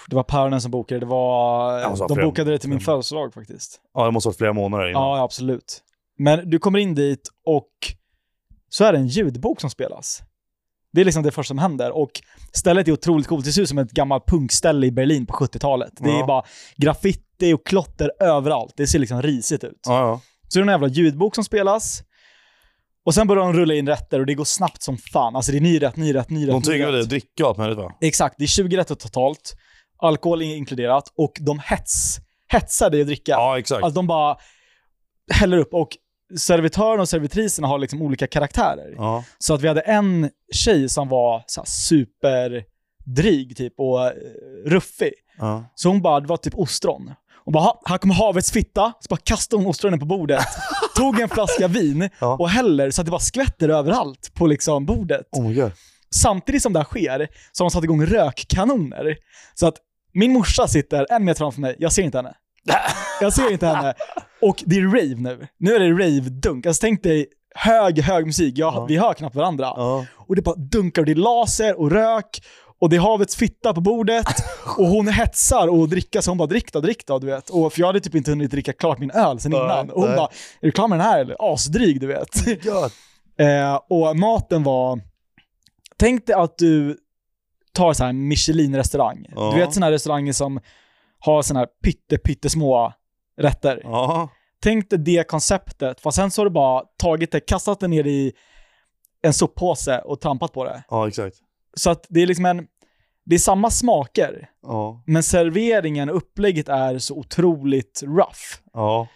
[0.08, 3.82] det var päronen som bokade, det var, Alltså, de bokade det till min födelsedag faktiskt.
[3.94, 5.02] Ja, det måste ha varit flera månader innan.
[5.02, 5.84] Ja, absolut.
[6.18, 7.70] Men du kommer in dit och
[8.70, 10.22] så är det en ljudbok som spelas.
[10.94, 12.10] Det är liksom det första som händer och
[12.54, 13.46] stället är otroligt coolt.
[13.46, 15.94] Det ser ut som ett gammalt punkställe i Berlin på 70-talet.
[16.00, 16.26] Det är Ja.
[16.26, 16.44] bara
[16.76, 18.74] graffiti och klotter överallt.
[18.78, 19.80] Det ser liksom risigt ut.
[19.88, 20.22] Ja, ja.
[20.48, 22.04] Så det är en jävla ljudbok som spelas.
[23.06, 25.36] Och sen börjar de rulla in rätter och det går snabbt som fan.
[25.36, 27.58] Alltså det är ny rätt, ny rätt, ny rätt, De tvingar dig att dricka allt
[27.58, 27.92] möjligt va?
[28.02, 29.56] Exakt, det är 20 rätter totalt.
[29.98, 33.32] Alkohol är inkluderat och de hets, hetsar dig att dricka.
[33.32, 33.84] Ja, exakt.
[33.84, 34.38] Alltså de bara
[35.34, 35.90] häller upp och
[36.38, 38.94] servitören och servitriserna har liksom olika karaktärer.
[38.98, 39.24] Ja.
[39.38, 44.12] Så att vi hade en tjej som var så superdryg typ och eh,
[44.66, 45.14] ruffig.
[45.38, 45.66] Ja.
[45.76, 47.14] Så hon bara, det var typ ostron.
[47.46, 48.94] Hon bara, "Ha, här kommer havets fitta.
[49.00, 50.46] Så bara kastade hon ostronen på bordet.
[50.96, 52.36] tog en flaska vin Ja.
[52.40, 55.28] och häller så att det bara skvätter överallt på liksom bordet.
[55.32, 55.70] Oh.
[56.16, 59.16] Samtidigt som det här sker så har de satt igång rökkanoner.
[59.56, 59.76] Så att
[60.14, 62.34] min morsa sitter en meter framför mig, jag ser inte henne.
[63.22, 63.94] Jag ser inte henne.
[64.42, 65.48] Och det är rave nu.
[65.58, 66.68] Nu är det rave-dunk.
[66.68, 68.58] Alltså tänk dig hög, hög musik.
[68.58, 68.86] Jag, Ja.
[68.86, 69.66] Vi hör knappt varandra.
[69.76, 70.06] Ja.
[70.16, 72.42] Och det bara dunkar och det är laser och rök.
[72.82, 74.26] Och det är havets fitta på bordet.
[74.78, 77.50] och hon hetsar och dricker så hon bara drick då, drick då, du vet.
[77.50, 79.90] Och för jag hade typ inte hunnit dricka klart min öl sen innan.
[79.90, 80.28] Och hon bara,
[80.62, 81.54] är du klar med den här eller?
[81.54, 82.46] Asdryg, du vet.
[82.64, 82.92] God.
[83.48, 85.00] Eh, och maten var...
[85.98, 86.98] Tänk dig att du
[87.74, 89.26] tar så här Michelin-restaurang.
[89.36, 89.52] Ja.
[89.54, 90.60] Du vet sådana här restauranger som
[91.20, 92.94] har sådana här pytte, pyttesmå
[93.40, 93.82] rätter.
[93.84, 94.30] Ja.
[94.64, 98.08] Tänk dig det konceptet, fast sen så har du bara tagit det, kastat det ner
[98.08, 98.34] i
[99.22, 100.84] en soppåse och trampat på det.
[100.90, 101.36] ja, exakt.
[101.74, 102.68] Så att det är liksom en...
[103.26, 105.04] Det är samma smaker, Ja.
[105.08, 108.40] men serveringen och upplägget är så otroligt rough.
[108.74, 109.08] Ja.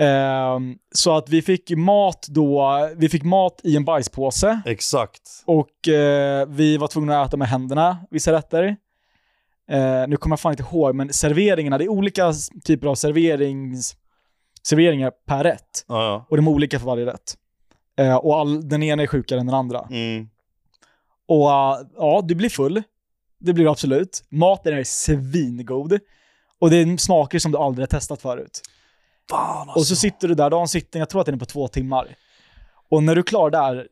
[0.00, 4.60] Ehm, så att vi fick mat då, vi fick mat i en bajspåse.
[4.66, 5.22] Exakt.
[5.46, 8.76] Och eh, vi var tvungna att äta med händerna, vissa rätter.
[9.70, 12.32] Eh, nu kommer jag fan inte ihåg, men serveringarna, det är olika
[12.64, 13.96] typer av serverings,
[14.62, 15.84] serveringar per rätt.
[15.88, 16.26] Ja, ja.
[16.28, 17.36] Och de är olika för varje rätt.
[17.98, 19.86] Eh, och all, den ena är sjukare än den andra.
[19.90, 20.28] Mm.
[21.28, 22.82] Och eh, ja, du blir full.
[23.40, 24.24] Det blir du absolut.
[24.28, 25.98] Maten är svingod.
[26.60, 28.60] Och det är smaker som du aldrig har testat förut.
[29.30, 29.78] Fan alltså.
[29.78, 31.44] Och så sitter du där, du har en sittning, jag tror att den är på
[31.44, 32.16] två timmar.
[32.90, 33.88] Och när du är klar där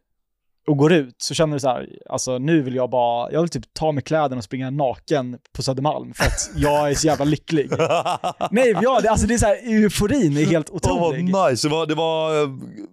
[0.69, 3.49] och går ut så känner du så här, alltså nu vill jag bara, jag vill
[3.49, 7.25] typ ta med kläderna och springa naken på Södermalm för att jag är så jävla
[7.25, 7.71] lycklig.
[8.51, 11.33] Nej, ja, det, alltså det är så här, euforin är helt otrolig.
[11.33, 11.69] vad nice.
[11.69, 12.47] Det var, det, var,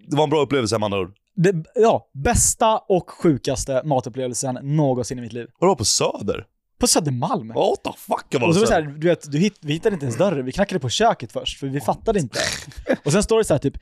[0.10, 1.14] det var en bra upplevelse med andra ord.
[1.36, 5.48] Det, ja, bästa och sjukaste matupplevelsen någonsin i mitt liv.
[5.60, 6.46] Var du på Söder?
[6.80, 7.48] På Södermalm.
[7.48, 9.58] What the fuck var det Och så var det så här, du vet, du hitt,
[9.62, 12.40] vi hittade inte ens dörren, vi knackade på köket först, för vi fattade inte.
[13.06, 13.78] Och sen står det så här typ,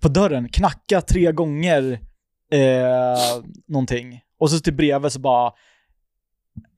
[0.00, 2.00] på dörren, knacka tre gånger
[2.52, 4.20] eh, någonting.
[4.40, 5.52] Och så typ bredvid så bara,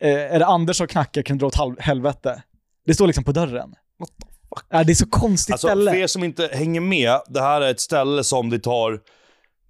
[0.02, 2.42] eh, är det Anders som knackar kan du dra åt helvete.
[2.86, 3.74] Det står liksom på dörren.
[3.98, 4.66] What the fuck?
[4.70, 5.90] Ja, det är så konstigt Alltså, ställe.
[5.90, 9.00] för er som inte hänger med, det här är ett ställe som det tar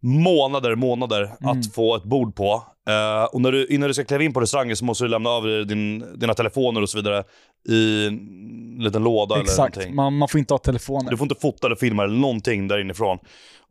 [0.01, 1.59] månader, månader Mm.
[1.61, 2.63] att få ett bord på.
[2.89, 5.31] Eh, och när du, innan du ska kliva in på restaurangen så måste du lämna
[5.31, 7.25] över din, dina telefoner och så vidare
[7.69, 9.95] i en liten låda eller Exakt, någonting.
[9.97, 11.11] man, man får inte ha telefoner.
[11.11, 13.19] Du får inte fota eller filma eller någonting där inifrån.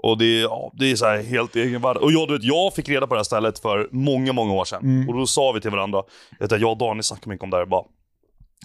[0.04, 1.98] Och det, är- ja, det är så här helt egen värld.
[1.98, 4.66] Och jag, du vet, jag fick reda på det här stället för många, många år
[4.66, 4.84] sedan.
[4.84, 5.10] Mm.
[5.10, 6.04] Och då sa vi till varandra,
[6.40, 7.84] vet du, jag och Daniel snackade mycket om det här, bara,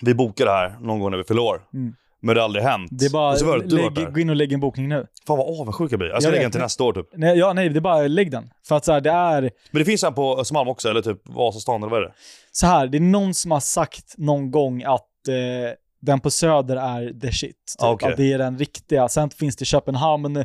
[0.02, 1.60] vi bokar det här någon gång när vi fyller år.
[1.74, 1.94] Mm.
[2.24, 2.88] Men det har aldrig hänt.
[2.92, 5.06] Det är bara, så lägg, gå in och lägg en bokning nu.
[5.26, 6.08] Fan vad avundsjuk jag blir.
[6.08, 7.06] Jag ska Jag lägga vet, den till nästa år typ.
[7.16, 8.50] Nej, ja, nej, det är bara lägg den.
[8.68, 11.28] För att så här, det är Men det finns en på Östermalm också, eller typ
[11.28, 12.12] Vasastan eller vad är det?
[12.52, 16.76] så här, det är någon som har sagt någon gång att eh, den på Söder
[16.76, 17.50] är the shit.
[17.50, 17.56] Typ.
[17.78, 18.10] Ah, okej.
[18.10, 19.08] Att det är den riktiga.
[19.08, 20.44] Sen finns det Köpenhamn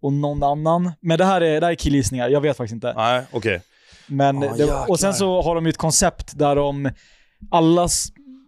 [0.00, 0.92] och någon annan.
[1.00, 2.92] Men det här är, det här är killgissningar, jag vet faktiskt inte.
[2.96, 3.62] Nej, okej.
[4.06, 6.90] Men Ah, det, och sen så har de ju ett koncept där de
[7.50, 7.88] alla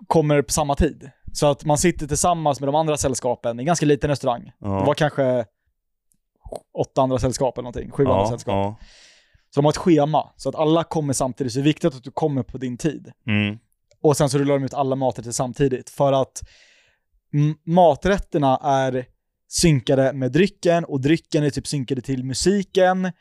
[0.06, 1.10] kommer på samma tid.
[1.32, 4.52] Så att man sitter tillsammans med de andra sällskapen i en ganska liten restaurang.
[4.58, 4.68] Ja.
[4.68, 5.44] Det var kanske
[6.78, 8.52] åtta andra sällskap eller någonting, sju andra Ja, sällskap.
[8.52, 8.76] ja.
[9.54, 11.52] Så de har ett schema, så att alla kommer samtidigt.
[11.52, 13.12] Så det är viktigt att du kommer på din tid.
[13.26, 13.58] Mm.
[14.02, 15.90] Och sen så rullar de ut alla maträtter samtidigt.
[15.90, 16.42] För att
[17.64, 19.04] maträtterna är
[19.48, 23.12] synkade med drycken och drycken är typ synkade till musiken.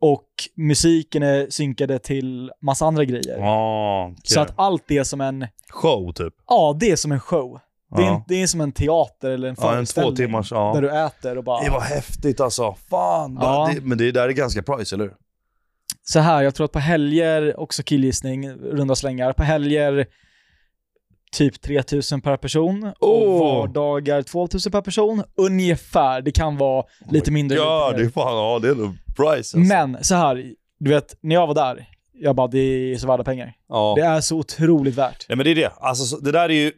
[0.00, 3.38] Och musiken är synkade till massa andra grejer.
[3.38, 4.20] Ja, okej.
[4.24, 6.34] Så att allt det är som en, Show typ.
[6.48, 7.60] ja det är som en show.
[7.96, 8.24] Det är, Ja.
[8.28, 10.12] det är som en teater eller en Ja, en föreställning.
[10.12, 10.72] två timmars, ja.
[10.74, 11.64] Där du äter och bara...
[11.64, 12.74] Det var häftigt alltså.
[12.90, 13.38] Fan.
[13.40, 13.70] Ja.
[13.74, 15.14] Det, men det där är ganska price, eller hur?
[16.02, 20.06] Så här, jag tror att på helger, också killgissning, runda slängar, på helger
[21.32, 23.38] typ 3000 per person och Oh.
[23.40, 25.22] vardagar 2000 per person.
[25.36, 27.58] Ungefär, det kan vara lite mindre.
[27.58, 29.58] Ja, det är fan, ja det är nog price alltså.
[29.58, 33.24] Men så här, du vet, när jag var där, jag bara det är så värda
[33.24, 33.52] pengar.
[33.68, 33.94] ja.
[33.96, 35.26] Det är så otroligt värt.
[35.28, 35.72] ja, men det är det.
[35.80, 36.72] Alltså, så- det där är ju...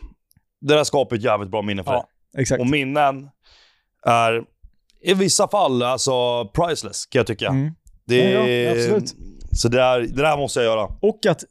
[0.60, 2.42] det där skapar ett jävligt bra minne för Ja, dig.
[2.42, 2.60] exakt.
[2.60, 3.28] Och minnen
[4.06, 4.44] är
[5.02, 7.48] i vissa fall alltså priceless, kan jag tycka.
[7.48, 7.72] Mm.
[8.06, 9.14] Det Ja, är, ja, absolut.
[9.52, 10.88] Så det, där, det där måste jag göra.
[11.02, 11.44] Och att,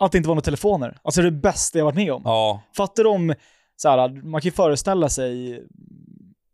[0.00, 0.98] att det inte var några telefoner.
[1.02, 2.22] Alltså det är det bästa jag varit med om.
[2.24, 2.62] Ja.
[2.76, 3.34] Fattar du om,
[3.76, 5.60] så här, man kan ju föreställa sig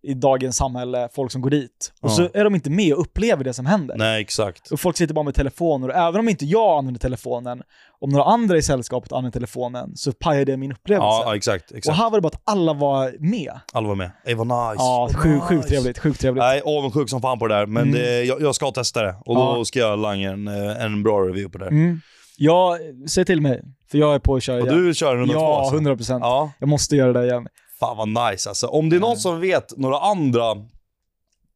[0.03, 1.93] i dagens samhälle, folk som går dit.
[2.01, 2.15] Och Ja.
[2.15, 3.97] så är de inte med och upplever det som händer.
[3.99, 4.71] Nej, exakt.
[4.71, 5.89] Och folk sitter bara med telefoner.
[5.89, 7.63] Och även om inte jag använder telefonen,
[8.01, 11.07] om några andra i sällskapet använder telefonen, så pajar det min upplevelse.
[11.07, 11.71] Ja, ja, exakt.
[11.71, 11.99] och exakt.
[11.99, 13.53] här var det bara att alla var med.
[13.73, 14.11] Alla var med.
[14.25, 14.83] Det var nice.
[14.85, 15.69] Ja, sjukt, nice.
[15.69, 15.99] trevligt.
[15.99, 16.43] Sjukt trevligt.
[16.43, 17.67] Nej, avundsjuk som fan på det där.
[17.67, 17.95] Men Mm.
[17.95, 19.15] det, jag, jag ska testa det.
[19.27, 19.65] Och då Ja.
[19.65, 21.71] ska jag langa en, eh, en bra review på det.
[21.71, 22.01] Mm.
[22.37, 22.79] Ja,
[23.09, 23.63] säg till mig.
[23.91, 24.85] För jag är på att köra Och igen.
[24.85, 25.75] du kör nummer två Ja, alltså?
[25.75, 26.21] 100 procent.
[26.23, 26.53] Ja.
[26.59, 27.49] Jag måste göra det igen.
[27.81, 28.67] Fan vad nice alltså.
[28.67, 30.43] Om det är någon som vet några andra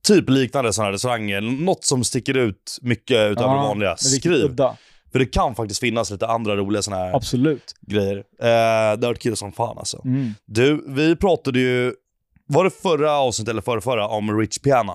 [0.07, 4.45] typ liknande sådana här restauranger, något som sticker ut mycket utöver det vanliga, men skriv.
[4.45, 4.77] Udda.
[5.13, 7.75] För det kan faktiskt finnas lite andra roliga sådana här Absolut.
[7.81, 8.17] grejer.
[8.17, 10.03] Eh, det har varit kul som fan alltså.
[10.05, 10.35] Mm.
[10.47, 11.95] Du, vi pratade ju,
[12.47, 14.93] var det förra avsnittet eller förra, förra om Rich Piana?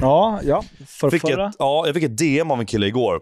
[0.00, 0.64] Ja, ja.
[0.86, 1.48] För Fick förra.
[1.48, 3.20] ett, ja, jag fick ett DM av en kille igår.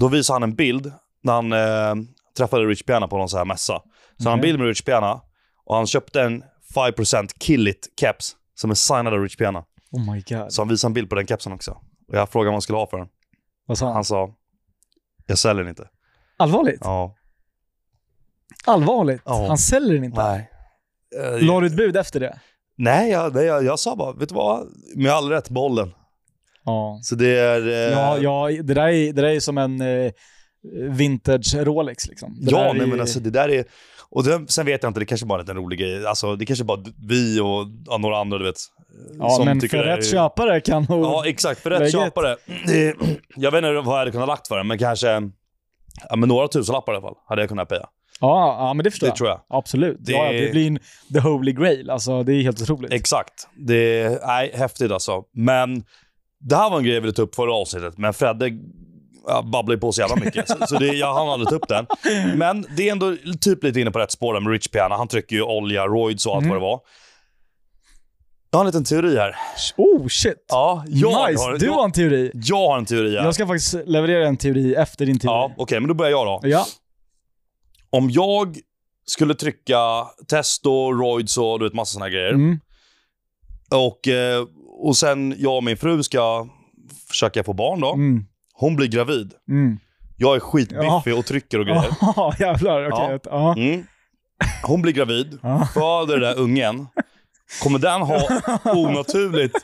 [0.00, 0.92] Då visade han en bild
[1.22, 2.04] när han eh,
[2.36, 3.82] träffade Rich Piana på någon sån här mässa.
[4.22, 4.42] Så han en Okej.
[4.48, 5.20] bild med Rich Piana
[5.64, 6.44] och han köpte en
[6.74, 9.64] 5% Kill It caps som är signad av Rich Piana.
[9.90, 10.52] Oh my god.
[10.52, 11.70] Så han visade en bild på den kepsen också.
[12.08, 13.08] Och jag frågade vad han skulle ha för den.
[13.66, 13.94] Vad sa han?
[13.94, 14.34] Han sa,
[15.26, 15.88] jag säljer den inte.
[16.36, 16.78] Allvarligt?
[16.80, 17.14] Ja.
[18.66, 19.22] Allvarligt?
[19.24, 19.46] Ja.
[19.48, 20.22] Han säljer den inte?
[20.22, 20.50] Nej.
[21.24, 22.38] Eh, La du ett bud efter det?
[22.76, 24.66] Nej, jag, nej jag, jag sa bara, vet du vad?
[24.96, 25.92] Med all rätt, behåll den.
[26.64, 27.00] Ja.
[27.02, 27.66] Så det är...
[27.68, 30.12] eh, Ja, ja det, där är, det där är som en eh,
[30.90, 32.36] vintage Rolex liksom.
[32.40, 33.64] Det ja, är nej ju- men alltså det där är...
[34.10, 36.06] Och det, sen vet jag inte, det kanske bara är en rolig grej.
[36.06, 38.56] Alltså det kanske bara vi och ja, några andra, du vet.
[39.18, 41.04] Ja, som men tycker för det är- rätt köpare kan nog...
[41.04, 41.60] Ja, exakt.
[41.60, 42.36] För rätt köpare.
[43.36, 45.06] Jag vet inte vad jag hade kunnat lagt för den, men kanske
[46.10, 47.86] ja, men några tusenlappar i alla fall hade jag kunnat paya.
[48.20, 49.16] ja, ja, men det förstår Det jag.
[49.16, 49.40] tror jag.
[49.48, 49.96] Absolut.
[50.00, 50.78] Det- Ja, det blir en
[51.12, 51.90] the holy grail.
[51.90, 52.92] Alltså, det är helt otroligt.
[52.92, 53.48] Exakt.
[53.56, 55.22] Det är nej, häftigt alltså.
[55.34, 55.84] Men
[56.40, 58.50] det här var en grej jag ville ta upp förra avsnittet, men Fredde
[59.26, 60.48] ja, babblar på så jävla mycket.
[60.48, 61.86] så så det, jag hann aldrig ta upp den.
[62.38, 64.96] Men det är ändå typ lite inne på rätt spår där med Rich Piana.
[64.96, 66.50] Han trycker ju olja, roids och allt Mm.
[66.50, 66.80] vad det var.
[68.50, 69.36] Jag har en liten teori här.
[69.76, 70.44] Oh shit!
[70.48, 71.42] Ja, jag nice!
[71.42, 72.30] har, du jag, har en teori.
[72.34, 73.24] jag har en teori här.
[73.24, 75.32] Jag ska faktiskt leverera en teori efter din teori.
[75.34, 76.48] Ja, okej, men då börjar jag då.
[76.48, 76.66] Ja.
[77.90, 78.56] Om jag
[79.06, 79.78] skulle trycka
[80.28, 82.30] testo, roids och du vet massa såna här grejer.
[82.32, 82.60] Mm.
[83.74, 84.44] Och, eh,
[84.82, 86.48] och sen jag och min fru ska
[87.08, 87.92] försöka få barn då.
[87.92, 88.24] Mm.
[88.62, 89.32] Hon blir gravid.
[89.48, 89.78] Mm.
[90.16, 91.84] Jag är skitbiffig och trycker och grejer.
[92.16, 92.92] Ja, jävlar.
[92.92, 93.18] Okej.
[93.24, 93.54] Ja.
[93.56, 93.84] Mm.
[94.62, 95.38] Hon blir gravid,
[95.74, 96.86] föder den där ungen.
[97.62, 98.22] Kommer den ha
[98.72, 99.54] onaturligt,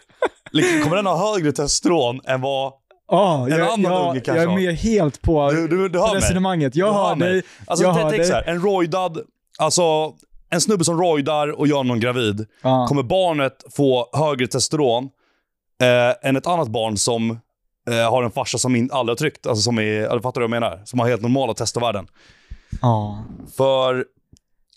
[0.52, 2.72] liksom, kommer den ha högre testosteron än vad
[3.10, 4.54] Ja, En jag, annan jag, unge kanske jag är har.
[4.56, 6.76] med helt på Du, du, du hör resonemanget.
[6.76, 7.32] Jag Du hör mig.
[7.32, 7.42] dig.
[7.66, 8.24] Alltså, jag hör dig.
[8.24, 9.18] så här, en rojdad,
[9.58, 10.12] alltså
[10.50, 12.46] en snubbe som rojdar och gör någon gravid.
[12.62, 12.86] Ja.
[12.88, 15.04] Kommer barnet få högre testosteron
[15.82, 17.38] eh, än ett annat barn som
[17.92, 19.46] eh, har en farsa som in, aldrig har tryckt?
[19.46, 20.82] Alltså som är, fattar du vad jag menar?
[20.84, 22.06] Som har helt normala testovärden.
[22.82, 23.24] Ja.
[23.56, 24.04] För,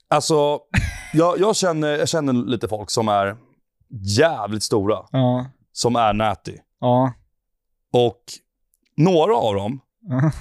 [0.07, 0.59] alltså,
[1.14, 3.36] jag, jag, känner, jag känner lite folk som är
[4.18, 5.45] jävligt stora, Ja.
[5.74, 6.57] som är natty.
[6.80, 7.14] Ja.
[7.93, 8.22] Och
[8.97, 10.32] några av dem Ja.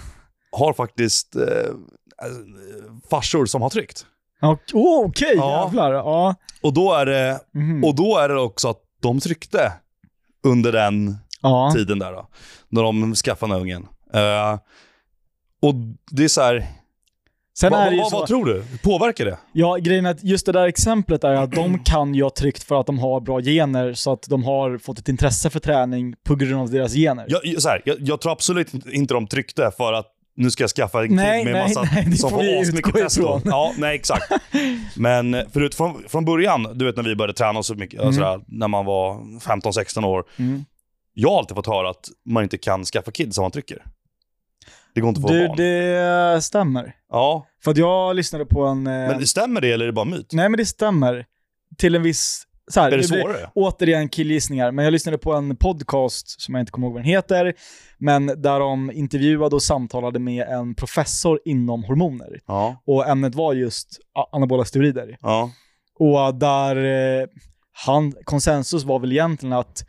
[0.53, 1.73] har faktiskt eh, eh,
[3.11, 4.07] farsor som har tryckt.
[4.43, 5.65] Och- oh, Okej, Ja.
[5.65, 5.93] jävlar.
[5.93, 6.35] Ja.
[6.63, 7.85] Och då, är det, Mhm.
[7.85, 9.73] och då är det också att de tryckte
[10.45, 11.73] under den ja.
[11.75, 12.29] tiden där då.
[12.69, 13.87] När de skaffade den här ungen.
[14.15, 14.59] Eh,
[15.63, 15.75] och
[16.11, 16.67] det är så här,
[17.61, 18.65] Sen det ju vad, så, vad tror du?
[18.83, 19.39] Påverkar det?
[19.53, 22.63] ja, grejen är att just det där exemplet är att de kan ju ha tryckt
[22.63, 26.15] för att de har bra gener, så att de har fått ett intresse för träning
[26.25, 27.27] på grund av deras gener.
[27.29, 30.71] Jag, så här, jag, jag tror absolut inte de tryckte för att nu ska jag
[30.71, 33.41] skaffa en kid Nej, med nej, massa nej, det som får asmycket testo.
[33.45, 34.33] Ja, nej exakt.
[34.97, 38.13] Men eh, förut från, från början, du vet när vi började träna så mycket, Mm.
[38.13, 40.25] sådär, när man var 15-16 år.
[40.37, 40.65] Mm.
[41.15, 43.85] Jag har alltid fått höra att man inte kan skaffa kids om man trycker.
[44.95, 45.57] Det går inte att få Du, barn.
[45.57, 46.95] det stämmer.
[47.11, 48.87] Ja, För att jag lyssnade på en...
[48.87, 50.33] eh, men stämmer det eller är det bara myt?
[50.33, 51.27] Nej, men det stämmer.
[51.79, 52.47] Till en viss...
[52.71, 53.51] Så här, är det blir- svårare?
[53.55, 57.09] återigen killgissningar, men jag lyssnade på en podcast som jag inte kommer ihåg vad den
[57.11, 57.55] heter,
[57.99, 62.41] men där de intervjuade och samtalade med en professor inom hormoner.
[62.47, 63.99] Ja, Och ämnet var just
[64.33, 65.17] anabola steroider.
[65.21, 65.51] ja.
[65.99, 66.77] Och där
[67.21, 67.27] eh,
[67.73, 69.85] han, konsensus var väl egentligen att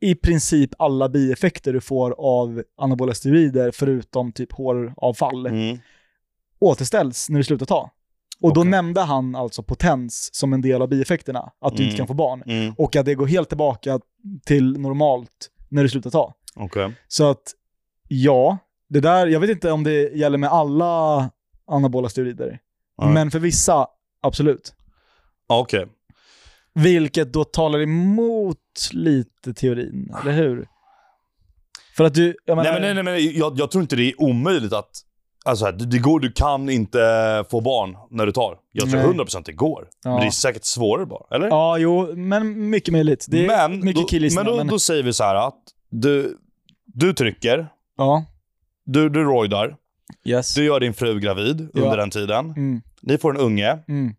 [0.00, 5.78] i princip alla bieffekter du får av anabola steroider, förutom typ håravfall, Mm.
[6.60, 7.90] återställs när du slutar ta.
[8.42, 11.86] Och då nämnde han alltså potens som en del av bieffekterna, att du Mm.
[11.86, 12.42] inte kan få barn.
[12.46, 12.74] Mm.
[12.78, 14.00] Och att det går helt tillbaka
[14.46, 16.34] till normalt när du slutar ta.
[16.56, 16.92] Okej.
[17.08, 17.42] Så att,
[18.08, 21.30] ja, det där, jag vet inte om det gäller med alla
[21.66, 22.58] anabola steroider.
[23.02, 23.12] Nej.
[23.12, 23.86] Men för vissa,
[24.22, 24.74] absolut.
[25.46, 25.86] Okej.
[26.74, 28.58] Vilket då talar emot
[28.92, 30.66] lite teorin, eller hur?
[31.96, 34.02] För att du, jag menar, Nej, men, nej, nej, men jag, jag tror inte det
[34.10, 34.90] är omöjligt att...
[35.44, 36.98] Alltså, det, det går, du kan inte
[37.50, 38.56] få barn när du tar.
[38.72, 39.24] Jag tror Nej.
[39.26, 39.88] 100% det går.
[40.04, 40.10] Ja.
[40.10, 41.46] Men det är säkert svårare bara, eller?
[41.48, 43.26] Ja, jo, men mycket möjligt.
[43.28, 44.44] Det är men mycket killgissningar.
[44.44, 45.58] men då, Men då säger vi så här att
[45.90, 46.36] du,
[46.84, 48.24] du trycker, ja,
[48.84, 49.76] du, du rojdar,
[50.24, 50.54] yes.
[50.54, 51.82] du gör din fru gravid Ja.
[51.82, 52.50] under den tiden.
[52.50, 53.78] Mm, Ni får en unge.
[53.88, 54.14] mm.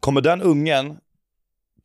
[0.00, 0.96] Kommer den ungen,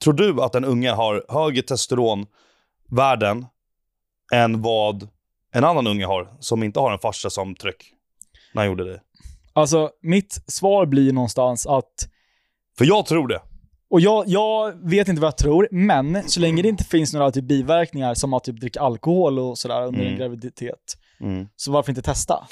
[0.03, 3.45] tror du att den ungen har högre testosteronvärden
[4.33, 5.07] än vad
[5.53, 7.93] en annan unge har som inte har en farsa som tryck
[8.53, 9.01] när han gjorde det?
[9.53, 12.09] Alltså, mitt svar blir någonstans att
[12.77, 13.41] För jag tror det.
[13.89, 17.31] Och jag, jag vet inte vad jag tror, men så länge det inte finns några
[17.31, 20.11] typ biverkningar som att typ dricka alkohol och sådär under Mm.
[20.13, 21.47] en graviditet, Mm.
[21.55, 22.47] så varför inte testa?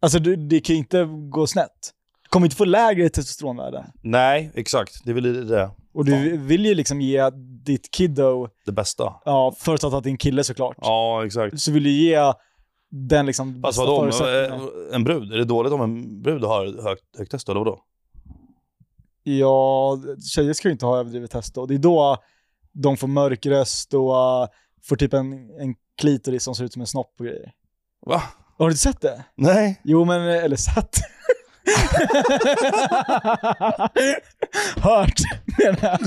[0.00, 1.90] Alltså du, det kan ju inte gå snett.
[2.28, 3.84] Kommer inte få lägre testosteronvärden.
[4.02, 5.04] Nej, exakt.
[5.04, 7.30] Det är väl det, Och du vill ju liksom ge
[7.64, 9.14] ditt kiddo, det bästa.
[9.24, 11.60] ja, förutsatt att det är en kille såklart, Ja, exakt.
[11.60, 12.18] så vill du ge
[12.90, 15.32] den liksom Fast vadå, eh, en brud?
[15.32, 17.80] Är det dåligt om en brud har högt, högt testo, eller vadå?
[19.22, 19.98] Ja,
[20.34, 21.66] tjejer ska ju inte ha överdrivet testo.
[21.66, 22.16] Det är då
[22.72, 24.48] de får mörk röst och uh,
[24.82, 27.52] får typ en, en klitoris som ser ut som en snopp och grejer.
[28.06, 28.22] Va?
[28.58, 29.24] Har du sett det?
[29.34, 29.80] Nej.
[29.84, 30.96] Jo, men, eller sett.
[34.76, 35.20] hört,
[35.58, 35.98] menar jag.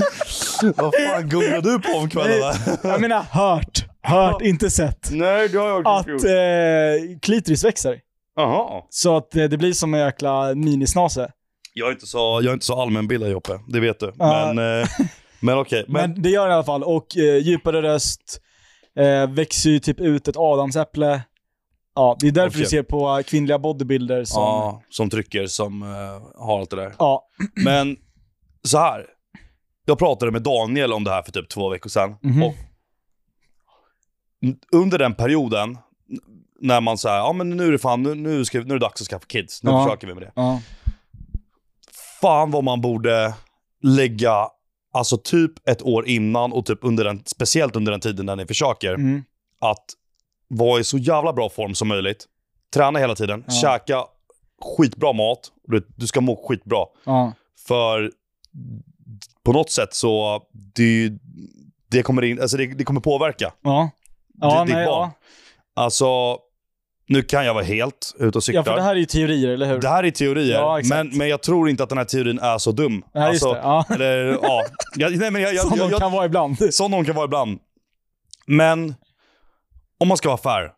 [0.76, 2.54] Vad fan googlar du på om kvällarna?
[2.84, 3.86] Jag menar hört.
[4.02, 5.10] Hört, inte sett.
[5.12, 8.00] Nej, det har jag Att eh, klitoris växer.
[8.36, 8.82] Jaha.
[8.90, 11.32] Så att eh, det blir som en jäkla minisnase.
[11.74, 14.14] Jag är inte så, jag är inte så allmänbildad Joppe, det vet du.
[14.18, 14.54] Ja.
[14.54, 14.88] Men, eh,
[15.40, 15.86] men okej.
[15.88, 16.84] Men, Men, det gör den i alla fall.
[16.84, 18.42] Och eh, djupare röst,
[19.00, 21.22] eh, växer ju typ ut ett adamsäpple.
[21.96, 24.42] Ja, det är därför du ser på kvinnliga bodybuilders som...
[24.42, 24.84] Ja.
[24.90, 26.96] som trycker, som eh, har allt det där.
[27.00, 27.28] ja.
[27.64, 27.98] Men
[28.64, 29.06] så här.
[29.88, 32.16] Jag pratade med Daniel om det här för typ två veckor sedan.
[32.22, 32.44] Mhm.
[32.44, 32.54] Och
[34.44, 35.78] n- under den perioden,
[36.62, 38.80] när man säger ja men nu är det fan, nu, nu, ska, nu är det
[38.80, 39.64] dags att skaffa kids.
[39.64, 39.84] Nu Ja.
[39.86, 40.32] försöker vi med det.
[40.36, 40.62] ja.
[42.22, 43.34] Fan vad man borde
[43.84, 44.48] lägga,
[44.94, 48.46] alltså typ ett år innan och typ under den, speciellt under den tiden när ni
[48.48, 49.24] försöker, Mm.
[49.62, 49.86] att
[50.58, 52.26] vara i så jävla bra form som möjligt.
[52.74, 53.54] Träna hela tiden, Ja.
[53.54, 54.04] käka
[54.78, 55.52] skitbra mat.
[55.68, 56.86] Du, du ska må skitbra.
[57.06, 57.34] ja.
[57.68, 58.12] För
[59.44, 60.42] på något sätt så,
[60.76, 61.12] det,
[61.92, 63.54] det, kommer, in, alltså det, det kommer påverka.
[63.62, 63.90] Ja.
[64.42, 65.10] Ja, ditt nej, barn.
[65.76, 65.82] ja.
[65.84, 66.38] Alltså,
[67.08, 68.60] nu kan jag vara helt ute och cykla.
[68.60, 69.80] ja, för det här är ju teorier, eller hur?
[69.80, 72.58] Det här är teorier, Ja, men, men jag tror inte att den här teorin är
[72.58, 73.04] så dum.
[73.14, 73.60] Ja, just alltså, det.
[73.64, 73.86] Ja.
[73.90, 74.64] Eller, ja.
[74.96, 76.74] Jag, nej, men jag, jag, Som jag, de kan vara ibland.
[76.74, 77.60] Sån någon kan vara ibland.
[78.48, 78.96] Men
[80.06, 80.72] om man ska vara fair.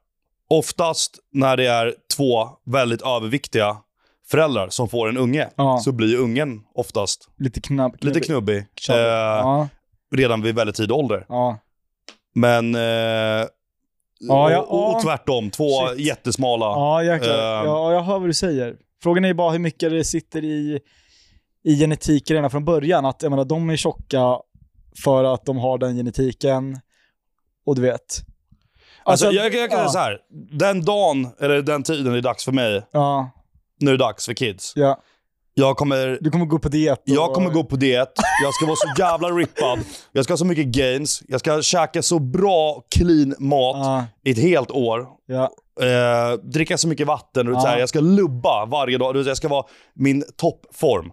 [0.50, 3.78] oftast när det är två väldigt överviktiga
[4.28, 5.80] föräldrar som får en unge, Ja.
[5.80, 8.04] så blir ungen oftast Lite knapp.
[8.04, 9.02] lite knubbig Knubbig.
[9.02, 9.68] eh, Ja,
[10.16, 11.26] redan vid väldigt tidig ålder.
[11.30, 11.60] ja.
[12.36, 12.76] Men...
[12.76, 13.46] Eh,
[14.30, 14.62] och, och, ja.
[14.62, 16.00] och tvärtom, två Shit.
[16.06, 16.66] jättesmala.
[16.66, 17.60] Ja, jäklar.
[17.60, 17.66] Ehm.
[17.66, 18.76] ja, jag hör vad du säger.
[19.04, 20.80] Frågan är bara hur mycket det sitter i,
[21.64, 23.06] i genetik redan från början.
[23.06, 24.40] Att jag menar, de är tjocka
[25.04, 26.80] för att de har den genetiken.
[27.66, 28.22] Och du vet.
[29.12, 30.18] Alltså, jag, jag kan säga så här.
[30.52, 33.30] den dagen, eller den tiden det är dags för mig, Ja,
[33.80, 34.74] nu är det dags för kids.
[34.76, 35.02] ja.
[35.60, 37.00] Jag kommer, Du kommer gå på diet.
[37.00, 39.80] och- jag kommer gå på diet, jag ska vara så jävla rippad,
[40.12, 44.32] jag ska ha så mycket gains, jag ska käka så bra clean mat Ja, i
[44.32, 45.08] ett helt år.
[45.26, 45.52] ja.
[45.82, 47.60] Eh, dricka så mycket vatten, och Ja.
[47.62, 49.14] så här, jag ska lubba varje dag.
[49.14, 51.12] Du vet, Jag ska vara min toppform.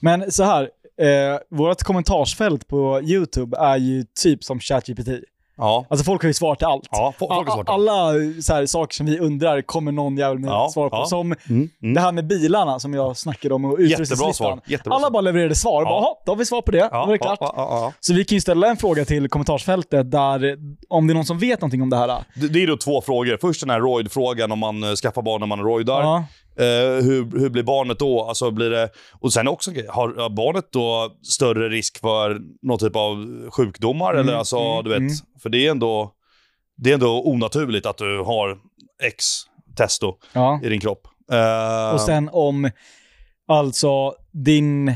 [0.00, 0.62] Men så här,
[1.00, 5.08] eh, vårt kommentarsfält på YouTube är ju typ som ChatGPT.
[5.60, 6.88] Ja, Alltså folk har ju svar till allt.
[6.90, 7.72] ja folk A- smarta.
[7.72, 10.96] Alla så här, saker som vi undrar kommer någon jävel med Ja, svar på.
[10.96, 11.06] ja.
[11.06, 11.94] Som Mm, mm.
[11.94, 14.34] det här med bilarna som jag snackade om och utrustningslistan.
[14.34, 14.60] svar.
[14.84, 15.10] Alla svar.
[15.10, 15.82] bara levererade svar.
[15.82, 15.88] Ja.
[15.88, 16.78] Bara, "Jaha, då har vi svar på det.
[16.78, 17.94] Ja, då var det klart.
[18.00, 20.56] Så vi kan ju ställa en fråga till kommentarsfältet där,
[20.88, 22.24] om det är någon som vet någonting om det här.
[22.34, 23.38] Det, det är då två frågor.
[23.40, 26.02] Först den här roid-frågan om man eh, skaffar barn när man roidar.
[26.60, 28.24] Eh, hur, hur blir barnet då?
[28.24, 28.90] Alltså blir det,
[29.20, 34.14] och sen också, har, har barnet då större risk för någon typ av sjukdomar?
[34.14, 35.12] Mm, eller alltså, mm, du vet, mm.
[35.42, 36.12] för det är, ändå,
[36.76, 38.58] det är ändå onaturligt att du har
[39.02, 39.24] X
[39.76, 40.60] testo ja.
[40.62, 41.06] i din kropp.
[41.32, 42.70] Eh, Och sen om,
[43.48, 44.94] alltså, din,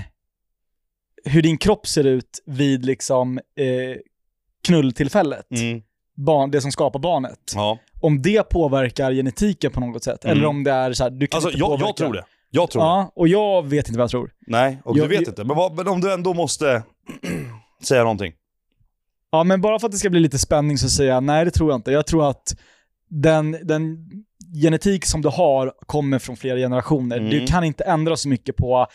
[1.24, 3.96] hur din kropp ser ut vid liksom eh,
[4.66, 5.46] knulltillfället.
[5.50, 5.82] mm,
[6.16, 7.52] Barn, det som skapar barnet.
[7.54, 7.78] ja.
[8.04, 10.24] Om det påverkar genetiken på något sätt.
[10.24, 10.36] Mm.
[10.36, 12.24] Eller om det är så här, du kan Alltså, inte jag, påverka jag tror det.
[12.50, 12.86] Jag tror det.
[12.88, 14.30] Ja, och jag vet inte vad jag tror.
[14.46, 15.44] Nej, och Jag- du vet jag- inte.
[15.44, 16.82] Men, vad, men om du ändå måste
[17.82, 18.32] säga någonting.
[19.30, 21.50] Ja, men bara för att det ska bli lite spänning så säger jag nej, det
[21.50, 21.92] tror jag inte.
[21.92, 22.56] Jag tror att
[23.08, 23.98] den, den
[24.62, 27.16] genetik som du har kommer från flera generationer.
[27.16, 27.30] Mm.
[27.30, 28.86] Du kan inte ändra så mycket på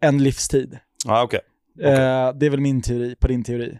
[0.00, 0.78] en livstid.
[1.06, 1.40] Ja, okej.
[1.80, 3.78] Eh, det är väl min teori på din teori.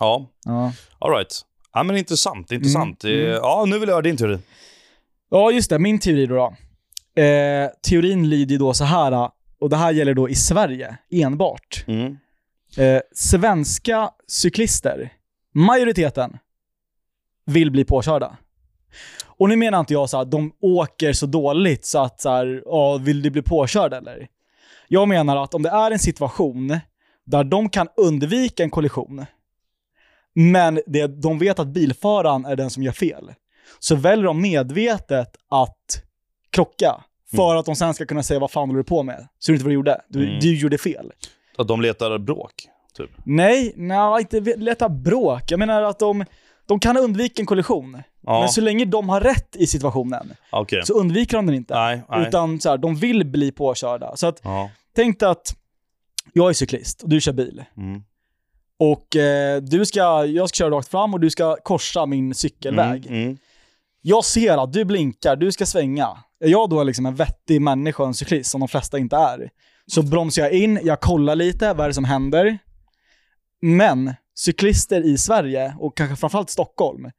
[0.00, 0.72] Ja, Ja.
[0.98, 1.40] all right.
[1.72, 2.52] Ja, men intressant.
[2.52, 3.04] intressant.
[3.04, 3.34] Mm, Eh, mm.
[3.42, 4.38] Ja, nu vill jag höra din teori.
[5.30, 5.78] ja, just det.
[5.78, 6.34] Min teori då.
[6.34, 6.54] då.
[7.22, 11.84] Eh, teorin lyder då så här, och det här gäller då i Sverige enbart.
[11.86, 12.16] Mm.
[12.76, 15.12] Eh, svenska cyklister,
[15.54, 16.38] majoriteten,
[17.46, 18.36] vill bli påkörda.
[19.24, 22.62] Och nu menar inte jag så att de åker så dåligt så att så här,
[22.66, 24.28] ja, vill du bli påkörd eller?
[24.88, 26.78] Jag menar att om det är en situation
[27.24, 29.26] där de kan undvika en kollision,
[30.34, 33.32] men det, de vet att bilföraren är den som gör fel,
[33.78, 36.02] så väljer de medvetet att
[36.50, 37.04] krocka
[37.36, 39.28] för att de sen ska kunna säga vad fan håller du på med?
[39.38, 40.00] Så du inte vad du gjorde?
[40.08, 40.40] Du, Mm.
[40.40, 41.12] du gjorde fel.
[41.58, 42.52] Att de letar bråk,
[42.96, 43.10] typ.
[43.24, 45.42] Nej, nej, inte leta bråk.
[45.50, 46.24] Jag menar att de,
[46.66, 48.02] de kan undvika en kollision.
[48.26, 50.80] Ja, Men så länge de har rätt i situationen okej.
[50.84, 51.74] så undviker de den inte.
[51.74, 52.28] Nej, nej.
[52.28, 54.16] Utan så här, de vill bli påkörda.
[54.16, 54.70] Så att, Ja.
[54.96, 55.56] tänk dig att
[56.32, 57.64] jag är cyklist och du kör bil.
[57.76, 58.02] Mm.
[58.82, 63.06] Och eh, du ska, jag ska köra rakt fram och du ska korsa min cykelväg.
[63.06, 63.22] Mm.
[63.22, 63.38] Mm.
[64.00, 66.08] Jag ser att du blinkar, du ska svänga.
[66.44, 69.50] Är jag då liksom en vettig människa och en cyklist, som de flesta inte är,
[69.86, 72.58] så bromsar jag in, jag kollar lite, vad är det som händer?
[73.60, 77.10] Men cyklister i Sverige, och kanske framförallt Stockholm,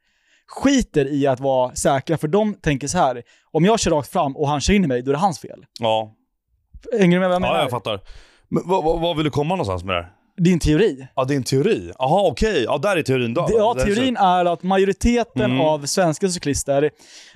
[0.48, 4.38] skiter i att vara säkra, för de tänker så här: om jag kör rakt fram
[4.38, 5.66] och han kör in i mig, då är det hans fel.
[5.80, 6.16] Ja.
[7.00, 7.56] Hänger du med vad jag menar?
[7.56, 8.00] ja, jag fattar.
[8.50, 10.12] Men vad, vad, vad vill du komma någonstans med det här?
[10.38, 11.08] Din teori.
[11.16, 11.92] Ja, det är en teori.
[12.00, 12.64] Jaha, okej.
[12.64, 13.48] Ja, där är teorin då.
[13.50, 15.62] Ja, är teorin är att majoriteten Mm.
[15.62, 16.90] av svenska cyklister,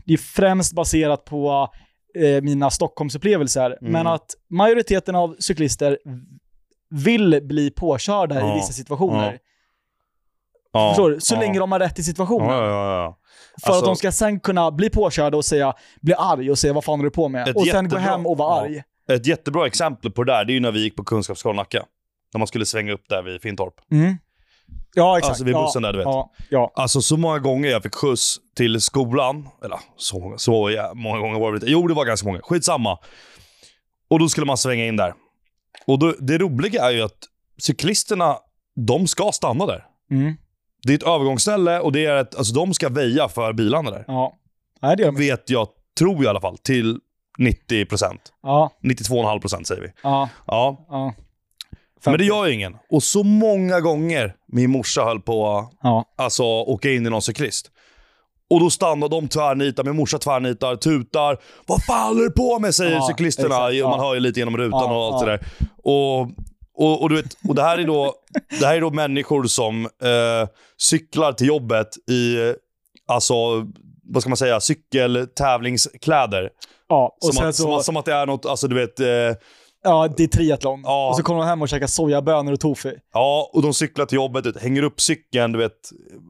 [0.06, 1.70] det är främst baserat på
[2.18, 3.94] eh, mina Stockholmsupplevelser, Mm.
[3.94, 5.98] men att majoriteten av cyklister
[6.90, 8.52] vill bli påkörda Ja.
[8.52, 9.38] i vissa situationer.
[10.74, 10.90] Ja.
[10.90, 11.20] Förstår du?
[11.20, 11.40] Så ja.
[11.40, 12.50] länge de har rätt i situationen.
[12.50, 13.18] Ja, ja, ja.
[13.64, 16.74] För Alltså- att de ska sen kunna bli påkörda och säga, bli arg och säga
[16.74, 17.56] vad fan håller du på med?
[17.56, 18.84] Och sen gå hem och vara arg.
[19.12, 21.84] Ett jättebra exempel på det där, det är ju när vi gick på Kunskapsskolan Nacka.
[22.34, 23.74] När man skulle svänga upp där vid Fintorp.
[23.92, 24.18] Mm.
[24.96, 25.30] Ja, exakt.
[25.30, 26.06] Alltså vid bussen ja, där, du vet.
[26.06, 26.72] Ja, ja.
[26.76, 29.50] Alltså så många gånger jag fick skjuts till skolan.
[29.64, 31.72] Eller så, många- så ja, många gånger var det inte.
[31.72, 32.40] Jo, det var ganska många.
[32.44, 33.00] Skitsamma.
[34.10, 35.14] Och då skulle man svänga in där.
[35.88, 37.18] Och då, det roliga är ju att
[37.62, 38.38] cyklisterna,
[38.88, 39.86] de ska stanna där.
[40.12, 40.34] Mm.
[40.84, 44.04] Det är ett övergångsställe och det är ett, alltså de ska väja för bilarna där.
[44.08, 44.34] ja.
[44.82, 45.12] Nej, det gör.
[45.12, 45.68] Vet jag,
[45.98, 47.00] tror jag i alla fall, till
[47.40, 48.18] 90%.
[48.44, 49.88] Ja, 92,5% säger vi.
[50.04, 51.14] ja, Ja, ja.
[52.06, 52.76] Men det gör ju ingen.
[52.90, 56.06] Och så många gånger min morsa höll på att Ja.
[56.18, 57.72] alltså, åka in i någon cyklist.
[58.50, 61.38] Och då stannar de tvärnitar, min morsa tvärnitar, tutar.
[61.68, 62.76] Vad fan håller du på med?
[62.76, 63.48] Säger Ja, cyklisterna.
[63.56, 63.90] exakt, ja.
[63.90, 65.46] Man hör ju lite genom rutan Ja, och allt det där.
[65.84, 66.22] Och,
[66.80, 68.14] och, och, du vet, och det, här är då,
[68.60, 72.38] det här är då människor som eh, cyklar till jobbet i,
[73.08, 73.34] alltså,
[74.10, 76.50] vad ska man säga, cykeltävlingskläder.
[76.90, 79.08] Ja, och Som, att, så, som, som att det är något, alltså du vet, eh,
[79.90, 80.82] ja, det är triathlon.
[80.86, 81.10] Ja.
[81.10, 82.94] Och så kommer de hem och käkar sojabönor och tofu.
[83.14, 85.72] ja, och de cyklar till jobbet, du vet, hänger upp cykeln, du vet,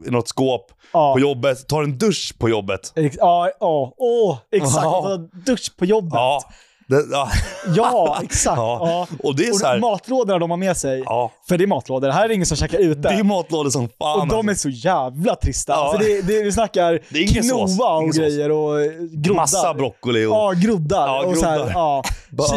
[0.08, 2.91] i något skåp Ja, på jobbet, tar en dusch på jobbet.
[2.95, 4.84] ex- ja, ja, åh, exakt.
[4.84, 5.18] Ja.
[5.45, 6.14] Dusch på jobbet.
[6.14, 6.41] Ja,
[6.88, 7.29] det, ja.
[7.75, 8.57] Ja, exakt.
[8.57, 9.07] Ja.
[9.23, 12.09] Och det är så här, matlådorna de har med sig, ja, för det är matlådor,
[12.09, 13.01] här är det ingen som käkar ute.
[13.01, 14.19] det är matlådor som fan.
[14.19, 14.71] och de är alltså.
[14.71, 15.73] så jävla trista.
[15.73, 15.77] Ja.
[15.77, 19.41] Alltså det, det, vi snackar Det är quinoa och grejer och eh, groddar.
[19.41, 20.31] Massa broccoli och...
[20.31, 21.07] Ja, groddar.
[21.07, 21.73] Ja, och så här, groddar.
[21.73, 22.03] ja,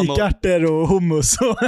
[0.01, 1.37] kikärtor och hummus.
[1.41, 1.57] Och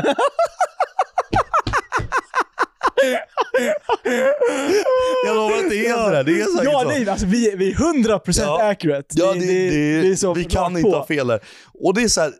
[5.27, 6.89] Jag lovar att det är sådär, det är säkert ja, så.
[6.89, 8.63] nej, alltså, vi, vi är 100% Ja.
[8.71, 9.07] accurate.
[9.19, 10.97] Ja, det, det, det är så vi kan inte på.
[10.97, 11.41] ha fel där.
[11.75, 12.33] Och det är så här,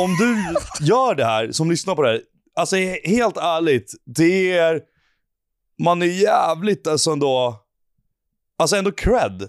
[0.00, 0.54] om du
[0.86, 2.20] gör det här, som lyssnar på det här,
[2.56, 4.80] alltså helt ärligt, det är,
[5.82, 7.56] man är jävligt alltså ändå,
[8.58, 9.48] alltså ändå cred.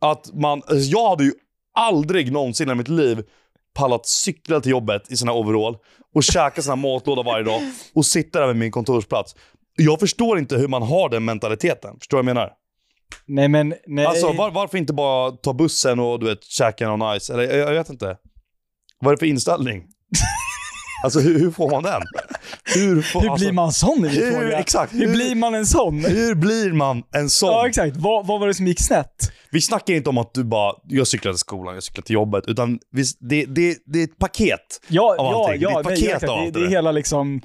[0.00, 1.32] Att man, alltså jag hade ju
[1.74, 3.22] aldrig någonsin i mitt liv
[3.74, 5.76] pallat cykla till jobbet i sina overall
[6.14, 7.60] och käka sina matlåda varje dag
[7.94, 9.36] och sitta där vid min kontorsplats.
[9.76, 11.98] Jag förstår inte hur man har den mentaliteten.
[11.98, 12.52] Förstår du vad jag menar?
[13.26, 14.06] Nej, men nej.
[14.06, 17.32] Alltså var, varför inte bara ta bussen och du vet, käka någon nice?
[17.32, 18.16] Eller jag, jag vet inte.
[19.00, 19.84] Vad är det för inställning?
[21.04, 22.02] alltså hur, hur får man den?
[22.74, 24.58] Hur, får, hur alltså, blir man sån är hur- fråga.
[24.58, 26.04] exakt, hur hur- blir man en sån?
[26.04, 27.48] Hur blir man en sån?
[27.48, 27.96] Ja, exakt.
[27.96, 29.32] Vad, vad var det som gick snett?
[29.50, 32.44] Vi snackar inte om att du bara, jag cyklar till skolan, jag cyklar till jobbet,
[32.46, 34.80] utan vi, det, det, det är ett paket.
[34.88, 35.60] Ja, Av ja, allting.
[35.60, 35.80] Det är ja.
[35.80, 36.24] ett nej, paket exakt.
[36.30, 37.40] av det, allt det det är hela liksom...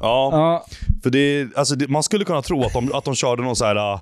[0.00, 0.66] Ja, Ja,
[1.02, 3.64] för det, alltså det, man skulle kunna tro att de, att de körde någon så
[3.64, 4.00] här, äh,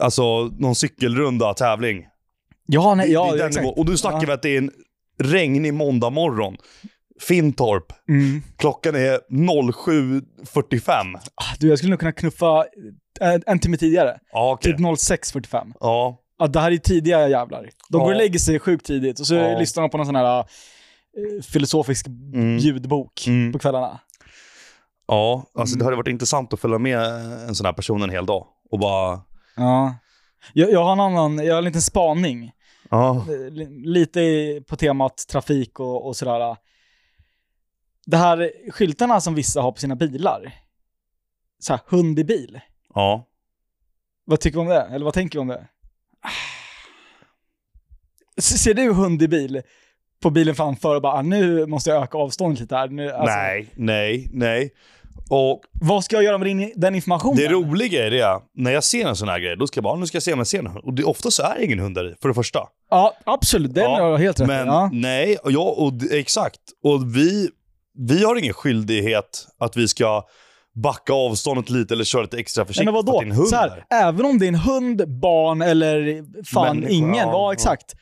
[0.00, 2.04] alltså någon cykelrunda, tävling.
[2.66, 3.62] ja, nej, ja det den exakt.
[3.64, 3.78] nivån.
[3.78, 4.24] Och nu snackar Ja.
[4.26, 4.70] vi att det är en
[5.22, 6.56] regnig måndag morgon.
[7.20, 7.92] Fintorp.
[8.08, 8.42] Mm.
[8.56, 11.16] Klockan är 07.45.
[11.34, 12.64] Ah, Du, jag skulle nog kunna knuffa
[13.20, 14.18] en, en timme tidigare.
[14.32, 14.72] Ja, okej.
[14.72, 15.72] Typ 06.45.
[15.80, 16.16] Ja.
[16.38, 17.62] Ja, det här är tidiga jävlar.
[17.62, 17.98] De Ja.
[17.98, 19.58] går och lägger sig sjukt tidigt och så Ja.
[19.58, 20.44] lyssnar de på någon sån här eh,
[21.42, 22.58] filosofisk Mm.
[22.58, 23.52] ljudbok Mm.
[23.52, 24.00] på kvällarna.
[25.08, 25.78] Ja, alltså Mm.
[25.78, 26.98] det hade varit intressant att följa med
[27.48, 28.46] en sån här person en hel dag.
[28.70, 29.20] Och bara...
[29.56, 29.94] Ja.
[30.52, 32.52] Jag, jag har en annan, jag har en liten spaning.
[32.92, 34.20] Eh, li- Lite
[34.68, 36.56] på temat trafik och, och sådär.
[38.06, 40.52] Det här skyltarna som vissa har på sina bilar.
[41.58, 42.60] Så här, hund i bil.
[42.94, 43.26] Ja.
[44.24, 44.80] Vad tycker du om det?
[44.82, 45.66] Eller vad tänker du om det?
[48.42, 49.62] Ser du hund i bil
[50.22, 52.88] på bilen framför och bara ah, nu måste jag öka avståndet lite här.
[52.88, 54.70] Nu, alltså, Nej, nej, nej.
[55.30, 57.36] Och Vad ska jag göra med den informationen?
[57.36, 59.96] det roliga är det, när jag ser en sån här grej, då ska jag bara,
[59.96, 60.84] nu ska jag se om jag ser en hund.
[60.84, 62.60] Och det, ofta så är det ingen hund där i, för det första.
[62.90, 63.74] Ja, absolut.
[63.74, 64.46] Den Ja, har helt rätt.
[64.46, 64.90] Men ja.
[64.92, 66.60] nej, och jag, och, exakt.
[66.82, 67.50] Och vi,
[67.94, 70.22] vi har ingen skyldighet att vi ska
[70.82, 73.56] backa avståndet lite eller köra lite extra försiktigt för att det är en hund Så
[73.56, 77.94] här, även om det är en hund, barn eller fan Människa, ingen, ja, ja, exakt.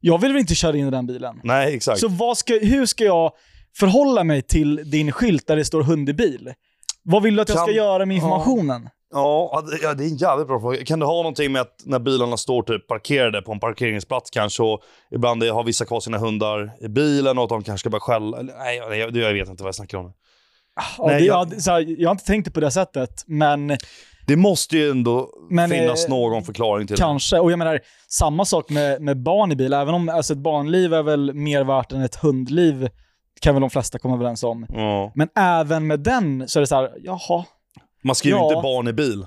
[0.00, 1.40] Jag vill väl inte köra in i den bilen.
[1.44, 2.00] Nej, exakt.
[2.00, 3.32] Så vad ska, hur ska jag
[3.78, 6.52] förhålla mig till din skylt där det står hund i bil?
[7.02, 8.88] Vad vill du att jag Kan- ska göra med informationen?
[9.12, 10.84] Ja, det- det är en jävligt bra fråga.
[10.84, 14.62] Kan det ha någonting med att när bilarna står typ parkerade på en parkeringsplats kanske
[14.62, 14.80] och
[15.14, 18.38] ibland har vissa kvar sina hundar i bilen och att de kanske ska börja skälla?
[18.38, 18.76] Eller, nej,
[19.18, 20.12] jag, vet inte vad jag snackar om.
[20.98, 23.76] Ja, Nej, det, jag- jag, här, jag har inte tänkt det på det sättet, men
[24.26, 27.38] Det måste ju ändå Men, finnas eh, någon förklaring till kanske.
[27.38, 29.72] Och jag menar, samma sak med, med barn i bil.
[29.72, 32.88] Även om alltså, ett barnliv är väl mer värt än ett hundliv,
[33.40, 34.66] kan väl de flesta komma överens om.
[34.68, 34.74] det.
[34.80, 35.12] Ja.
[35.14, 37.44] Men även med den så är det så här, jaha,
[38.04, 38.44] Man skriver Ja.
[38.52, 39.26] inte barn i bil.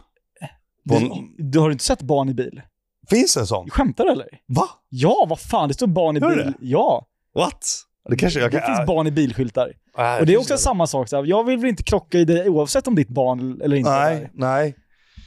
[0.84, 2.62] Du, en- du har inte sett barn i bil?
[3.10, 3.70] Finns det en sån?
[3.70, 4.28] Skämtar du eller?
[4.48, 4.70] Va?
[4.90, 6.38] Ja, vad fan, det står barn i Gör bil.
[6.46, 6.54] det?
[6.60, 7.66] Ja, What?
[8.10, 8.76] Det kanske jag det kan...
[8.76, 9.74] finns barn i bilskyltar.
[9.98, 12.50] Nej, Och det är också samma sak, så jag vill väl inte krocka i dig
[12.50, 14.76] oavsett om ditt barn eller inte Nej, nej.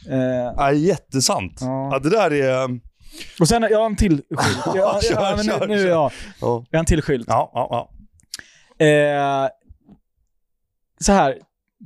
[0.06, 0.46] där.
[0.46, 1.58] Eh, Nej, jättesant.
[1.60, 1.88] Ja.
[1.92, 1.98] Ja.
[1.98, 2.80] det där är...
[3.40, 4.58] och sen, jag har en till skylt.
[4.76, 5.86] Jag, Kör, ja, men nu, kör, nu, kör.
[5.88, 7.26] ja, Ja, jag har en till skylt.
[7.28, 7.90] ja, ja.
[8.78, 8.86] ja.
[8.86, 9.48] Eh,
[11.00, 11.38] så här,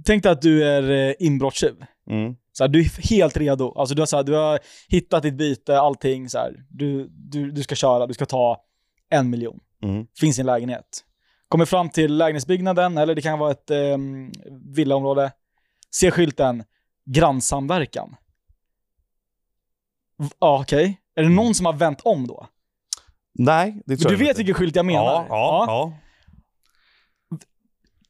[0.04, 1.84] tänk dig att du är eh, inbrottstjuv.
[2.10, 2.36] Mm.
[2.52, 3.74] Så här, du är helt redo.
[3.76, 6.28] Alltså du har, så här, du har hittat ditt byte, allting.
[6.28, 6.64] Så här.
[6.68, 8.64] Du, du, du ska köra, du ska ta
[9.10, 9.60] en miljon.
[9.82, 10.06] Mm.
[10.20, 11.04] Finns i en lägenhet.
[11.48, 13.98] Kommer fram till lägenhetsbyggnaden, eller det kan vara ett eh,
[14.74, 15.32] villaområde.
[15.94, 16.64] Ser skylten
[17.04, 18.16] grannsamverkan.
[20.38, 21.00] Ja, okej.
[21.14, 22.46] Är det någon som har vänt om då?
[23.34, 24.38] Nej, det tror du jag vet inte.
[24.38, 25.04] vilken skylt jag menar?
[25.04, 25.92] Ja, ja, ja.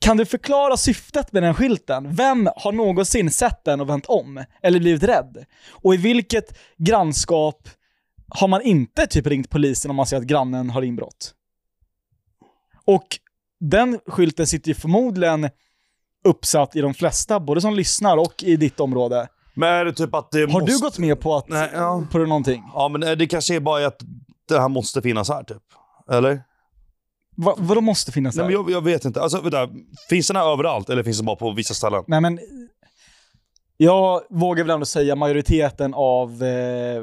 [0.00, 2.14] Kan du förklara syftet med den skylten?
[2.14, 4.44] Vem har någonsin sett den och vänt om?
[4.62, 5.44] Eller blivit rädd?
[5.70, 7.68] Och i vilket grannskap
[8.28, 11.34] har man inte typ ringt polisen om man ser att grannen har inbrott?
[12.84, 13.06] Och
[13.60, 15.50] den skylten sitter ju förmodligen
[16.24, 19.28] uppsatt i de flesta, både som lyssnar och i ditt område.
[19.54, 20.72] Men är det typ att det Har måste...
[20.72, 22.04] du gått med på att, Nej, ja.
[22.12, 22.64] på någonting?
[22.74, 24.00] Ja, men det kanske är bara att
[24.48, 25.62] det här måste finnas här typ.
[26.10, 26.42] Eller?
[27.44, 28.50] Va, vadå måste finnas Nej, här?
[28.52, 29.22] men jag, jag vet inte.
[29.22, 29.68] Alltså, vänta,
[30.08, 32.04] finns den här överallt eller finns den bara på vissa ställen?
[32.06, 32.38] Nej men,
[33.76, 37.02] jag vågar väl ändå säga majoriteten av eh,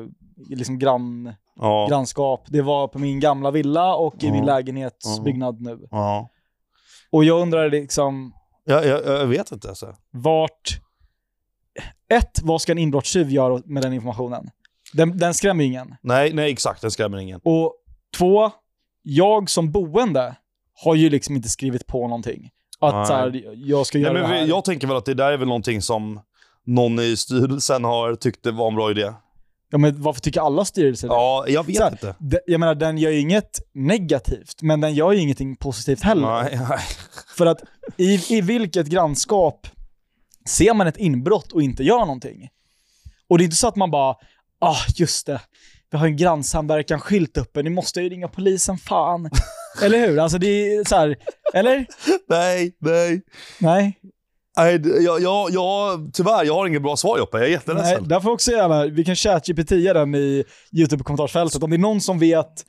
[0.49, 1.88] liksom grann, Ja.
[1.89, 4.33] grannskap, det var på min gamla villa och i Ja.
[4.33, 5.79] min lägenhetsbyggnad nu.
[5.91, 6.29] ja.
[7.11, 8.33] Och jag undrar liksom,
[8.65, 9.69] Jag, jag, jag vet inte.
[9.69, 9.95] Alltså.
[10.11, 10.79] vart...
[12.09, 14.49] Ett, vad ska en inbrottstjuv göra med den informationen?
[14.93, 15.95] Den, den skrämmer ingen.
[16.01, 16.81] Nej, nej, exakt.
[16.81, 17.41] Den skrämmer ingen.
[17.43, 17.73] Och
[18.17, 18.51] två,
[19.10, 20.36] jag som boende
[20.84, 22.49] har ju liksom inte skrivit på någonting.
[22.80, 24.45] Att så här, jag ska göra Nej, men det här.
[24.45, 26.20] jag tänker väl att det där är väl någonting som
[26.66, 29.14] någon i styrelsen har tyckt det var en bra idé.
[29.70, 31.14] Ja, men varför tycker alla styrelser det?
[31.14, 32.16] Ja, jag vet här, inte.
[32.20, 36.43] De- Jag menar, den gör ju inget negativt, men den gör ju ingenting positivt heller.
[36.43, 36.80] Nej, nej.
[37.38, 37.62] För att
[37.97, 39.68] i, i vilket grannskap
[40.47, 42.49] ser man ett inbrott och inte gör någonting?
[43.30, 44.16] Och det är inte så att man bara,
[44.60, 45.41] ah just det,
[45.91, 49.29] vi har en grannsamverkan-skylt uppe, nu måste ju ringa polisen, fan.
[49.83, 50.19] eller hur?
[50.19, 51.15] Alltså det är så här,
[51.53, 51.85] eller?
[52.29, 53.21] nej, nej.
[53.59, 53.99] Nej.
[54.57, 57.38] nej jag, jag, jag, tyvärr, jag har inget bra svar Joppe.
[57.38, 58.07] Jag är Nej, jätteledsen.
[58.07, 60.43] där får också gärna, vi kan chat-GPT den i
[60.77, 61.63] YouTube-kommentarsfältet.
[61.63, 62.65] Om det är någon som vet,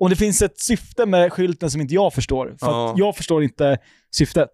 [0.00, 2.46] om det finns ett syfte med skylten som inte jag förstår.
[2.60, 2.90] För Ja.
[2.92, 3.78] att jag förstår inte
[4.16, 4.50] syftet.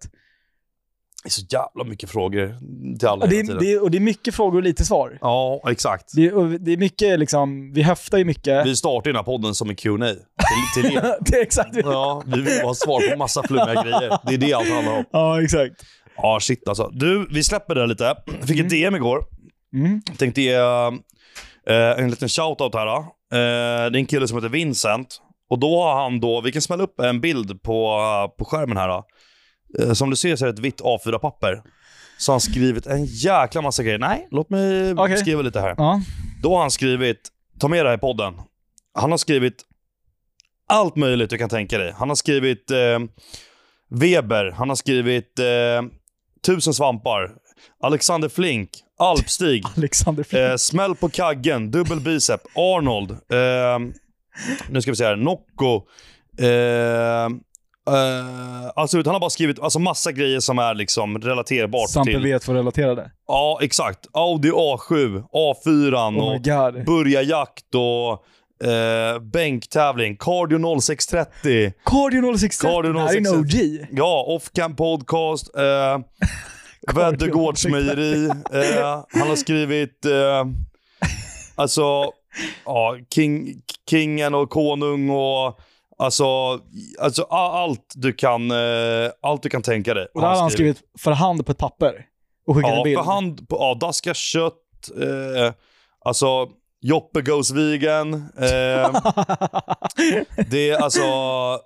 [1.23, 2.55] Det är så jävla mycket frågor
[2.99, 3.63] till alla Och det, hela är, tiden.
[3.63, 5.17] det, är, och det är mycket frågor och lite svar.
[5.21, 6.11] Ja, exakt.
[6.15, 8.65] Det, och det är mycket liksom, vi höftar ju mycket.
[8.65, 11.01] Vi startar ju den här podden som en Q&A till, till er.
[11.19, 11.79] det är exakt det.
[11.79, 14.17] Ja, vi vill ha svar på massa flummiga grejer.
[14.27, 15.05] Det är det allt handlar om.
[15.11, 15.75] Ja, exakt.
[16.17, 16.89] Ja, shit alltså.
[16.93, 18.15] Du, vi släpper det lite.
[18.39, 19.25] Jag fick ett DM igår.
[19.73, 20.01] Mm.
[20.17, 22.87] Tänkte ge eh, en liten shoutout här.
[22.97, 23.01] Eh,
[23.31, 25.21] det är en kille som heter Vincent.
[25.49, 27.99] Och då har han då, vi kan smälla upp en bild på,
[28.37, 28.87] på skärmen här.
[28.87, 29.05] Då.
[29.79, 31.61] Eh, som du ser så är det ett vitt A4-papper.
[32.17, 33.99] Så har han skrivit en jäkla massa grejer.
[33.99, 35.17] Nej, låt mig Okej.
[35.17, 35.75] skriva lite här.
[35.77, 36.01] Ja.
[36.43, 38.33] Då har han skrivit, ta med det här i podden.
[38.93, 39.63] Han har skrivit
[40.69, 41.93] allt möjligt du kan tänka dig.
[41.97, 42.99] Han har skrivit eh,
[43.89, 45.45] Weber, han har skrivit eh,
[46.45, 47.31] Tusen svampar,
[47.83, 50.43] Alexander Flink, Alpstig, Alexander Flink.
[50.45, 53.79] eh, Smäll på kaggen, Dubbel bicep, Arnold, eh,
[54.69, 55.81] nu ska vi se här, Nocco.
[57.87, 62.23] Eh, alltså han har bara skrivit alltså, massa grejer som är liksom relaterbart Sampe till...
[62.23, 63.11] vet vad relaterade.
[63.27, 64.07] Ja, exakt.
[64.13, 66.85] Audi A7, A4 Oh och god.
[66.85, 68.25] börja jakt och
[68.67, 72.67] eh, bänktävling, cardio 0630, Cardio 060.
[72.67, 73.79] Cardio Det här är en 060.
[73.81, 73.87] OG.
[73.91, 75.99] ja, off-cam podcast, eh,
[76.95, 80.45] Väddegårdsmejeri, eh, han har skrivit, eh,
[81.55, 82.11] alltså,
[82.65, 85.59] ja, king, kingen och konung och
[85.99, 86.25] Alltså,
[86.99, 90.07] alltså allt du kan, eh, allt du kan tänka dig.
[90.13, 92.05] Och det här har han skrivit för hand på ett papper.
[92.47, 92.97] Och skickat en Ja, bild.
[92.97, 94.53] för hand på ja, daska kött,
[95.01, 95.53] eh,
[96.05, 96.47] alltså
[96.81, 98.13] Joppe goes vegan.
[98.37, 99.01] Eh,
[100.49, 101.01] det är alltså,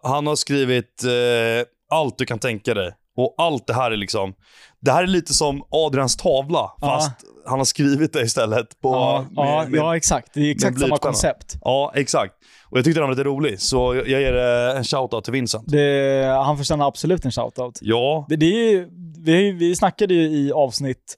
[0.03, 1.67] han har skrivit eh,
[1.97, 2.91] allt du kan tänka dig.
[3.17, 4.33] Och allt det här är liksom,
[4.81, 6.87] det här är lite som Adrians tavla, Ja.
[6.87, 7.11] fast
[7.45, 8.81] han har skrivit det istället.
[8.81, 10.33] På, ja, ja, med- med- ja, exakt.
[10.33, 11.55] Det är exakt samma koncept.
[11.61, 12.33] ja, exakt.
[12.71, 14.33] Och jag tyckte den var lite rolig, så jag jag ger
[14.71, 15.63] eh, en shoutout till Vincent.
[15.67, 17.79] Det, han förtjänar absolut en shoutout.
[17.81, 21.17] Ja, Det, det är ju, vi, vi snackade ju i avsnitt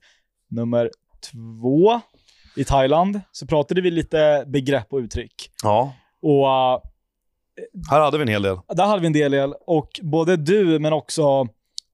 [0.49, 0.89] nummer
[1.31, 2.01] två
[2.55, 5.33] i Thailand, så pratade vi lite begrepp och uttryck.
[5.63, 5.93] ja.
[6.21, 6.79] Och uh,
[7.89, 8.57] Här hade vi en hel del.
[8.75, 11.21] där hade vi en del, del och både du men också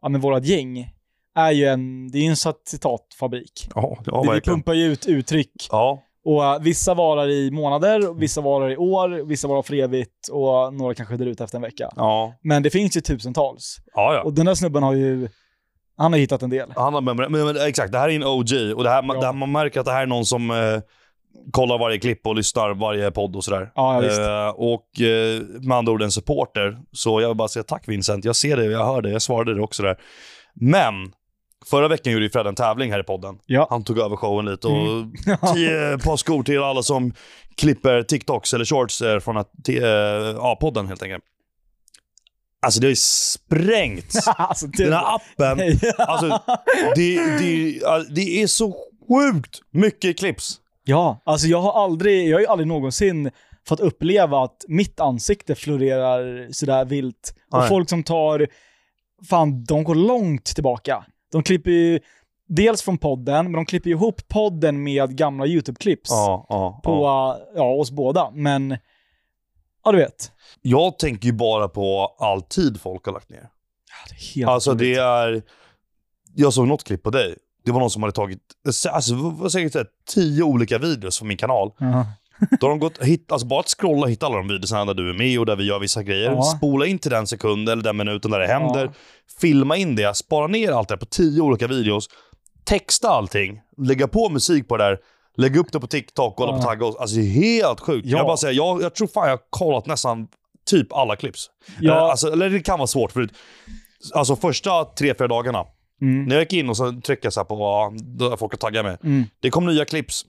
[0.02, 0.94] ja, men vårat gäng
[1.36, 3.68] är ju en, det är en cit- citatfabrik.
[3.76, 4.58] Ja, ja vi verkligen.
[4.58, 8.78] pumpar ju ut uttryck Ja, och uh, vissa varar i månader, och vissa varar i
[8.78, 11.90] år, vissa varar för evigt och några kanske drar ut efter en vecka.
[11.96, 13.78] ja, Men det finns ju tusentals.
[13.94, 14.14] ja.
[14.14, 14.22] ja.
[14.24, 15.30] Och den där snubben har ju,
[15.98, 16.74] han har hittat en del.
[16.76, 19.14] Han har, men, men, men, exakt, det här är en OG och det här, Ja.
[19.14, 20.80] det här, man märker att det här är någon som eh,
[21.52, 23.72] kollar varje klipp och lyssnar varje podd och sådär.
[23.76, 24.04] Ja.
[24.04, 26.78] Eh, och eh, med andra ord en supporter.
[26.92, 29.56] Så jag vill bara säga tack Vincent, jag ser det, jag hör det, jag svarade
[29.56, 29.98] det också där.
[30.54, 30.94] Men,
[31.66, 33.40] förra veckan gjorde ju Fred en tävling här i podden.
[33.46, 33.68] Ja.
[33.70, 35.12] Han tog över showen lite och Mm.
[35.54, 37.14] tio par skor till alla som
[37.58, 41.24] klipper TikToks eller shorts eh, från att, till, eh, ja, podden helt enkelt.
[42.62, 44.28] Alltså det har ju sprängts.
[44.38, 45.60] alltså, Den här appen.
[45.98, 46.42] Alltså,
[46.96, 47.80] det, det,
[48.16, 48.76] det är så
[49.08, 50.56] sjukt mycket clips.
[50.84, 53.32] ja, alltså jag har aldrig, jag har ju aldrig någonsin
[53.68, 57.34] fått uppleva att mitt ansikte florerar sådär vilt.
[57.52, 57.70] Och Nej.
[57.70, 58.48] folk som tar,
[59.30, 61.06] fan, de går långt tillbaka.
[61.32, 62.00] De klipper ju
[62.48, 67.40] dels från podden, men de klipper ihop podden med gamla YouTube-clips Ja, ja, på, ja.
[67.56, 68.32] ja, oss båda.
[68.34, 68.78] Men,
[69.84, 70.32] ja du vet.
[70.62, 73.50] Jag tänker ju bara på all tid folk har lagt ner.
[74.36, 75.42] Det Alltså det är...
[76.36, 77.36] Jag såg något klipp på dig.
[77.66, 78.90] Det var någon som hade tagit, alltså,
[79.60, 81.72] jag, tio olika videos från min kanal.
[81.78, 82.06] Ja.
[82.60, 84.94] Då har de gått, hit, alltså bara att scrolla och hitta alla de videorna där
[84.94, 86.32] du är med och där vi gör vissa grejer.
[86.32, 86.42] Ja.
[86.44, 88.86] Spola in till den sekunden eller den minuten där det händer.
[88.86, 88.92] Ja.
[89.42, 92.10] Filma in det, spara ner allt det på tio olika videos.
[92.66, 94.98] Texta allting, lägga på musik på det där.
[95.38, 96.68] Lägga upp det på TikTok och hålla på Ja.
[96.70, 96.96] tagga oss.
[96.96, 98.08] Alltså det är helt sjukt.
[98.08, 98.18] Ja.
[98.18, 100.28] Jag bara säger, jag, jag tror fan jag har kollat nästan
[100.70, 101.48] typ alla clips.
[101.80, 101.96] Ja.
[101.96, 103.30] Eh, Alltså, eller det kan vara svårt för
[104.14, 105.66] Alltså första tre, fyra dagarna.
[106.02, 106.24] Mm.
[106.26, 108.98] När jag gick in och så tryckte jag så på vad folk har taggat mig.
[109.04, 109.24] Mm.
[109.40, 110.26] Det kom nya clips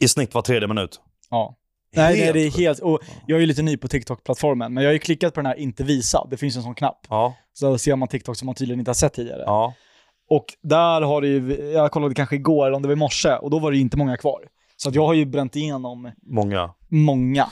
[0.00, 1.00] i snitt var tredje minut.
[1.30, 1.56] Ja.
[1.96, 2.78] Nej, nej, det är helt...
[2.78, 5.46] Och jag är ju lite ny på TikTok-plattformen, men jag har ju klickat på den
[5.46, 6.26] här inte visa.
[6.30, 7.06] Det finns en sån knapp.
[7.08, 9.42] Ja, Så ser man TikTok som man tydligen inte har sett tidigare.
[9.46, 9.74] ja.
[10.32, 13.32] Och där har det ju, jag kollade kanske igår, eller om det var i morse,
[13.36, 14.40] och då var det ju inte många kvar.
[14.76, 16.70] Så att jag har ju bränt igenom Många.
[16.88, 17.46] många.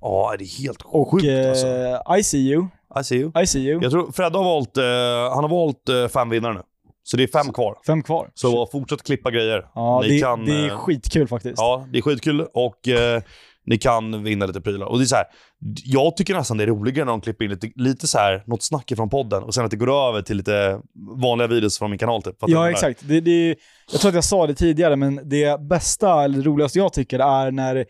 [0.00, 2.14] Ja, det är helt Och sjukt eh, alltså.
[2.18, 2.66] I see you,
[3.00, 3.42] I see you.
[3.42, 3.82] I see you.
[3.82, 4.84] Jag tror Fred har valt, eh,
[5.34, 6.60] han har valt eh, fem vinnare nu.
[7.06, 7.74] Så det är fem kvar.
[7.86, 8.30] Fem kvar.
[8.34, 9.64] Så fortsätt klippa grejer.
[9.74, 11.54] ja, ni det, kan, det är eh, skitkul faktiskt.
[11.58, 13.22] Ja, det är skitkul och eh,
[13.66, 14.86] ni kan vinna lite prylar.
[14.86, 15.26] Och det är så här,
[15.84, 18.62] jag tycker nästan det är roligare när de klipper in lite, lite så här, något
[18.62, 20.80] snack från podden och sen att det går över till lite
[21.22, 22.22] vanliga videos från min kanal.
[22.22, 23.00] Typ, Ja, exakt.
[23.08, 23.56] Det, det,
[23.92, 27.18] jag tror att jag sa det tidigare, men det bästa, eller det roligaste jag tycker,
[27.18, 27.86] är när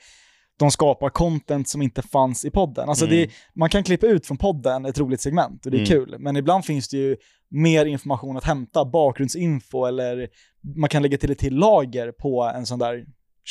[0.58, 2.88] de skapar content som inte fanns i podden.
[2.88, 3.16] Alltså Mm.
[3.16, 5.88] det, man kan klippa ut från podden ett roligt segment och det är Mm.
[5.88, 7.16] kul, men ibland finns det ju
[7.54, 10.28] mer information att hämta, bakgrundsinfo eller
[10.76, 13.04] man kan lägga till ett till lager på en sån där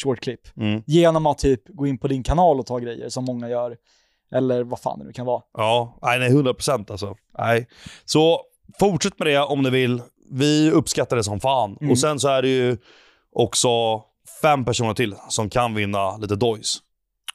[0.03, 0.57] short clip.
[0.57, 0.83] Mm.
[0.87, 3.77] Genom att typ gå in på din kanal och ta grejer som många gör.
[4.35, 5.41] Eller vad fan det nu kan vara.
[5.53, 7.15] Ja, nej, nej 100 procent alltså.
[7.37, 7.67] Nej.
[8.05, 8.41] Så
[8.79, 10.01] fortsätt med det om ni vill.
[10.31, 11.77] Vi uppskattar det som fan.
[11.81, 11.91] Mm.
[11.91, 12.77] Och sen så är det ju
[13.31, 13.69] också
[14.41, 16.77] fem personer till som kan vinna lite dojs.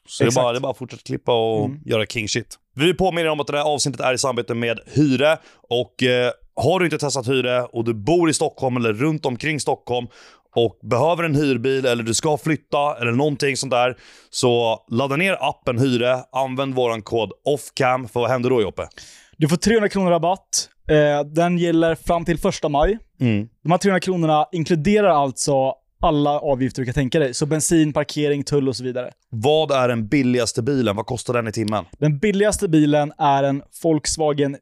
[0.07, 1.79] Så det är, bara, det är bara att fortsätta klippa och Mm.
[1.85, 2.55] göra king shit.
[2.75, 5.37] Vi påminner om att det här avsnittet är i samarbete med Hyre.
[5.69, 6.31] Och eh,
[6.63, 10.07] har du inte testat Hyre och du bor i Stockholm eller runt omkring Stockholm
[10.55, 13.97] och behöver en hyrbil eller du ska flytta eller någonting sånt där.
[14.29, 18.87] Så ladda ner appen Hyre, använd våran kod OFFCAM för vad händer då Joppe?
[19.37, 20.69] Du får 300 kronor rabatt.
[20.89, 22.97] Eh, den gäller fram till första maj.
[23.63, 27.33] De här 300 kronorna inkluderar alltså alla avgifter du kan tänka dig.
[27.33, 29.11] Så bensin, parkering, tull och så vidare.
[29.29, 30.95] Vad är den billigaste bilen?
[30.95, 31.85] Vad kostar den i timmen?
[31.99, 34.57] Den billigaste bilen är en Volkswagen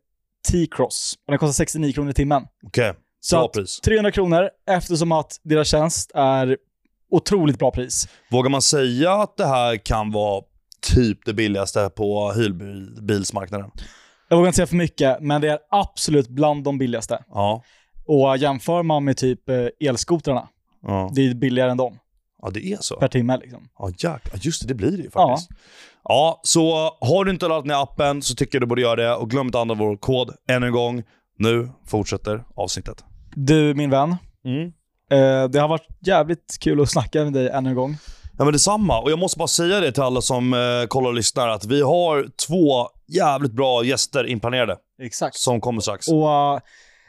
[0.52, 1.14] T-Cross.
[1.28, 2.44] Och den kostar 69 kronor i timmen.
[2.68, 3.80] Okej, Så bra att pris.
[3.80, 6.58] 300 kronor eftersom att deras tjänst är
[7.12, 8.08] otroligt bra pris.
[8.32, 10.44] Vågar man säga att det här kan vara
[10.82, 13.72] typ det billigaste på hyrbilsmarknaden?
[14.30, 17.24] Jag vågar inte säga för mycket, men det är absolut bland de billigaste.
[17.30, 17.64] Ja.
[18.06, 20.48] Och jämför man med typ eh, elskotrarna,
[20.82, 21.12] Ja.
[21.16, 22.00] det är billigare än dem
[22.42, 22.96] ja, det är så.
[22.96, 23.70] per timme liksom.
[23.80, 24.68] Ja, jäk- ja, just det.
[24.68, 25.50] Det blir det ju faktiskt.
[25.52, 25.56] Ja.
[26.44, 29.16] Så har du inte laddat ner appen så tycker jag du borde göra det.
[29.16, 31.04] Och glöm inte att använda vår kod än en gång.
[31.40, 33.04] Nu fortsätter avsnittet.
[33.36, 34.10] Du min vän,
[35.12, 37.98] eh, det har varit jävligt kul att snacka med dig ännu en gång.
[38.38, 39.00] Ja men detsamma.
[39.02, 41.82] Och jag måste bara säga det till alla som eh, kollar och lyssnar att vi
[41.82, 45.36] har två jävligt bra gäster inplanerade Exakt.
[45.36, 46.08] som kommer strax.
[46.08, 46.60] Och uh,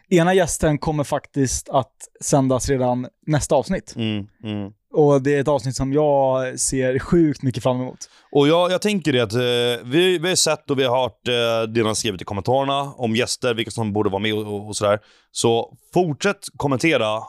[0.09, 3.95] ena gästen kommer faktiskt att sändas redan nästa avsnitt.
[3.97, 4.73] Mm, mm.
[4.99, 7.99] Och det är ett avsnitt som jag ser sjukt mycket fram emot.
[8.33, 11.29] Och jag, jag tänker det att eh, vi, vi har sett och vi har hört
[11.29, 14.69] eh, det har skrivit i kommentarerna om gäster, vilka som borde vara med och, och,
[14.69, 14.99] och sådär.
[15.33, 17.23] Så fortsätt kommentera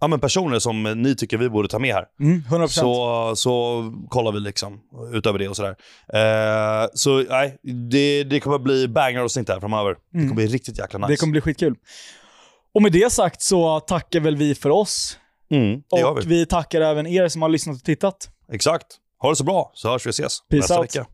[0.00, 2.04] ja, men personer som ni tycker vi borde ta med här.
[2.20, 2.66] Mm, 100%.
[2.66, 4.80] Så, så kollar vi liksom
[5.12, 5.76] utöver det och sådär.
[6.14, 7.58] Eh, så nej,
[7.90, 9.96] det, det kommer bli banger-avsnitt här framöver.
[10.12, 11.12] Det kommer bli riktigt jäkla nice.
[11.12, 11.74] Det kommer bli skitkul.
[12.74, 15.16] Och med det sagt så tackar väl vi för oss.
[15.50, 16.24] Mm, det Och vi.
[16.26, 18.28] vi tackar även er som har lyssnat och tittat.
[18.52, 18.86] Exakt.
[19.22, 20.84] Ha det så bra, så hörs vi och ses Peace nästa out.
[20.96, 21.06] vecka.